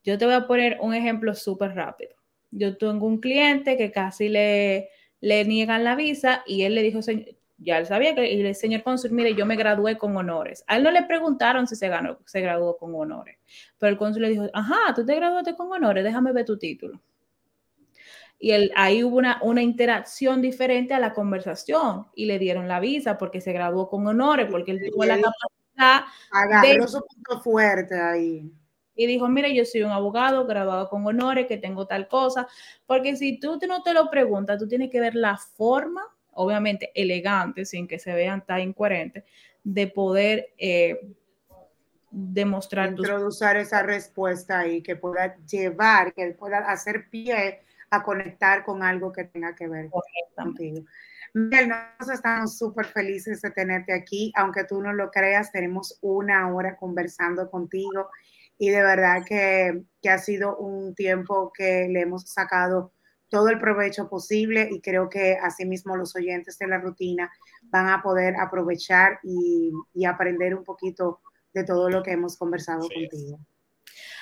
[0.03, 2.15] Yo te voy a poner un ejemplo súper rápido.
[2.51, 4.89] Yo tengo un cliente que casi le,
[5.19, 6.99] le niegan la visa y él le dijo,
[7.57, 10.63] ya él sabía que el señor cónsul, mire, yo me gradué con honores.
[10.67, 13.39] A él no le preguntaron si se, ganó, se graduó con honores,
[13.79, 17.01] pero el cónsul le dijo, ajá, tú te graduaste con honores, déjame ver tu título.
[18.41, 22.79] Y él, ahí hubo una, una interacción diferente a la conversación y le dieron la
[22.79, 26.05] visa porque se graduó con honores, porque él tuvo la capacidad.
[26.31, 28.49] Agarró su punto fuerte ahí.
[28.95, 32.47] Y dijo, mire, yo soy un abogado graduado con honores, que tengo tal cosa.
[32.85, 37.65] Porque si tú no te lo preguntas, tú tienes que ver la forma, obviamente elegante,
[37.65, 39.25] sin que se vean tan incoherentes,
[39.63, 41.13] de poder eh,
[42.09, 42.89] demostrar.
[42.89, 47.61] Introducir esa respuesta ahí, que pueda llevar, que pueda hacer pie
[47.91, 49.89] a conectar con algo que tenga que ver
[50.35, 50.85] contigo.
[51.33, 56.53] Miguel, nosotros estamos súper felices de tenerte aquí, aunque tú no lo creas, tenemos una
[56.53, 58.09] hora conversando contigo
[58.57, 62.93] y de verdad que, que ha sido un tiempo que le hemos sacado
[63.29, 67.31] todo el provecho posible y creo que asimismo los oyentes de la rutina
[67.65, 71.21] van a poder aprovechar y, y aprender un poquito
[71.53, 73.39] de todo lo que hemos conversado contigo.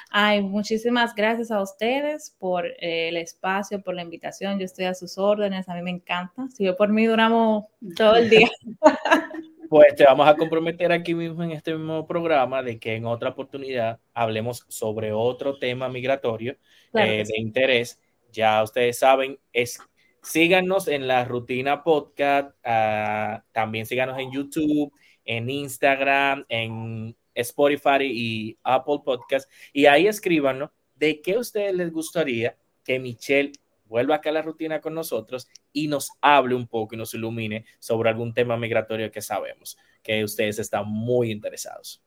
[0.10, 4.58] Ay, muchísimas gracias a ustedes por eh, el espacio, por la invitación.
[4.60, 6.48] Yo estoy a sus órdenes, a mí me encanta.
[6.56, 8.50] Si yo por mí duramos todo el día.
[9.70, 13.32] Pues te vamos a comprometer aquí mismo en este mismo programa de que en otra
[13.32, 16.56] oportunidad hablemos sobre otro tema migratorio
[16.94, 18.00] eh, de interés.
[18.32, 19.78] Ya ustedes saben, es
[20.22, 24.94] síganos en la rutina podcast, uh, también síganos en YouTube,
[25.26, 29.50] en Instagram, en Spotify y Apple Podcast.
[29.74, 33.52] Y ahí escríbanos de qué a ustedes les gustaría que Michelle
[33.86, 37.66] vuelva acá a la rutina con nosotros y nos hable un poco y nos ilumine
[37.80, 42.04] sobre algún tema migratorio que sabemos que ustedes están muy interesados.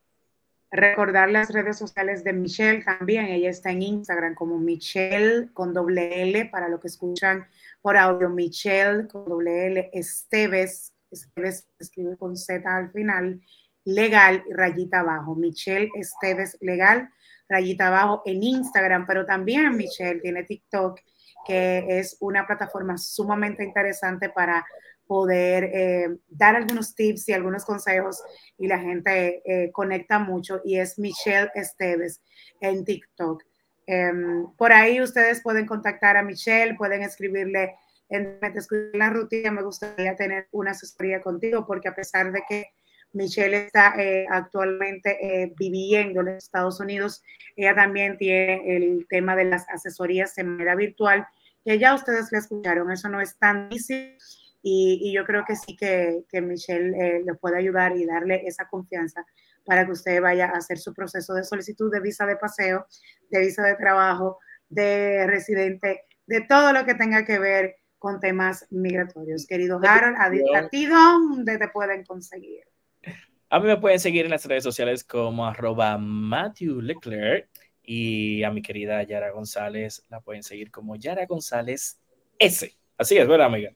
[0.73, 3.27] Recordar las redes sociales de Michelle también.
[3.27, 7.49] Ella está en Instagram como Michelle con doble L para lo que escuchan
[7.83, 8.29] por audio.
[8.29, 10.95] Michelle con doble L Esteves.
[11.11, 13.41] Esteves escribe con Z al final
[13.85, 15.35] legal, rayita abajo.
[15.35, 17.11] Michelle Esteves legal,
[17.49, 21.01] rayita abajo en Instagram, pero también Michelle tiene TikTok,
[21.47, 24.65] que es una plataforma sumamente interesante para
[25.07, 28.23] poder eh, dar algunos tips y algunos consejos
[28.57, 32.23] y la gente eh, conecta mucho y es Michelle Esteves
[32.61, 33.43] en TikTok.
[33.89, 37.75] Em, por ahí ustedes pueden contactar a Michelle, pueden escribirle
[38.09, 38.39] en
[38.93, 42.67] la rutina, me gustaría tener una asesoría contigo porque a pesar de que
[43.13, 47.23] Michelle está eh, actualmente eh, viviendo en los Estados Unidos.
[47.57, 51.27] Ella también tiene el tema de las asesorías de manera virtual,
[51.65, 54.17] que ya ustedes le escucharon, eso no es tan difícil
[54.63, 58.69] y, yo creo que sí que, que Michelle eh, le puede ayudar y darle esa
[58.69, 59.25] confianza
[59.65, 62.87] para que usted vaya a hacer su proceso de solicitud de visa de paseo,
[63.31, 64.39] de visa de trabajo,
[64.69, 69.47] de residente, de todo lo que tenga que ver con temas migratorios.
[69.47, 72.65] Querido Harold, a, ti dónde te pueden conseguir.
[73.53, 77.49] A mí me pueden seguir en las redes sociales como arroba Matthew Leclerc
[77.83, 81.99] y a mi querida Yara González la pueden seguir como Yara González
[82.39, 82.73] S.
[82.97, 83.73] Así es, ¿verdad, amiga?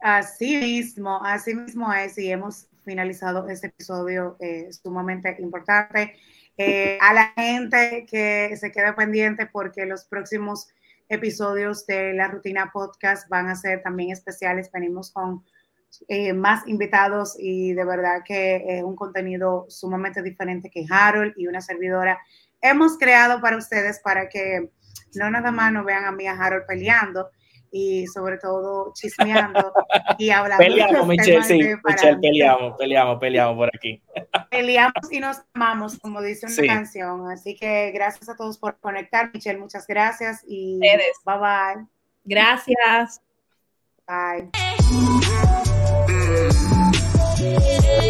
[0.00, 6.14] Así mismo, así mismo es y hemos finalizado este episodio eh, sumamente importante.
[6.56, 10.68] Eh, a la gente que se queda pendiente porque los próximos
[11.08, 14.70] episodios de la rutina podcast van a ser también especiales.
[14.70, 15.42] Venimos con
[16.08, 21.46] eh, más invitados y de verdad que es un contenido sumamente diferente que Harold y
[21.46, 22.18] una servidora
[22.60, 24.70] hemos creado para ustedes para que
[25.14, 27.30] no nada más nos vean a mí a Harold peleando
[27.72, 29.72] y sobre todo chismeando
[30.18, 30.64] y hablando.
[30.64, 34.02] Peleamos, Michelle, sí, Michelle, peleamos, peleamos, peleamos por aquí.
[34.50, 37.30] Peleamos y nos amamos, como dice una canción.
[37.30, 39.30] Así que gracias a todos por conectar.
[39.32, 41.86] Michelle, muchas gracias y bye bye.
[42.24, 43.22] Gracias.
[44.06, 44.50] Bye.
[46.30, 48.09] Yeah.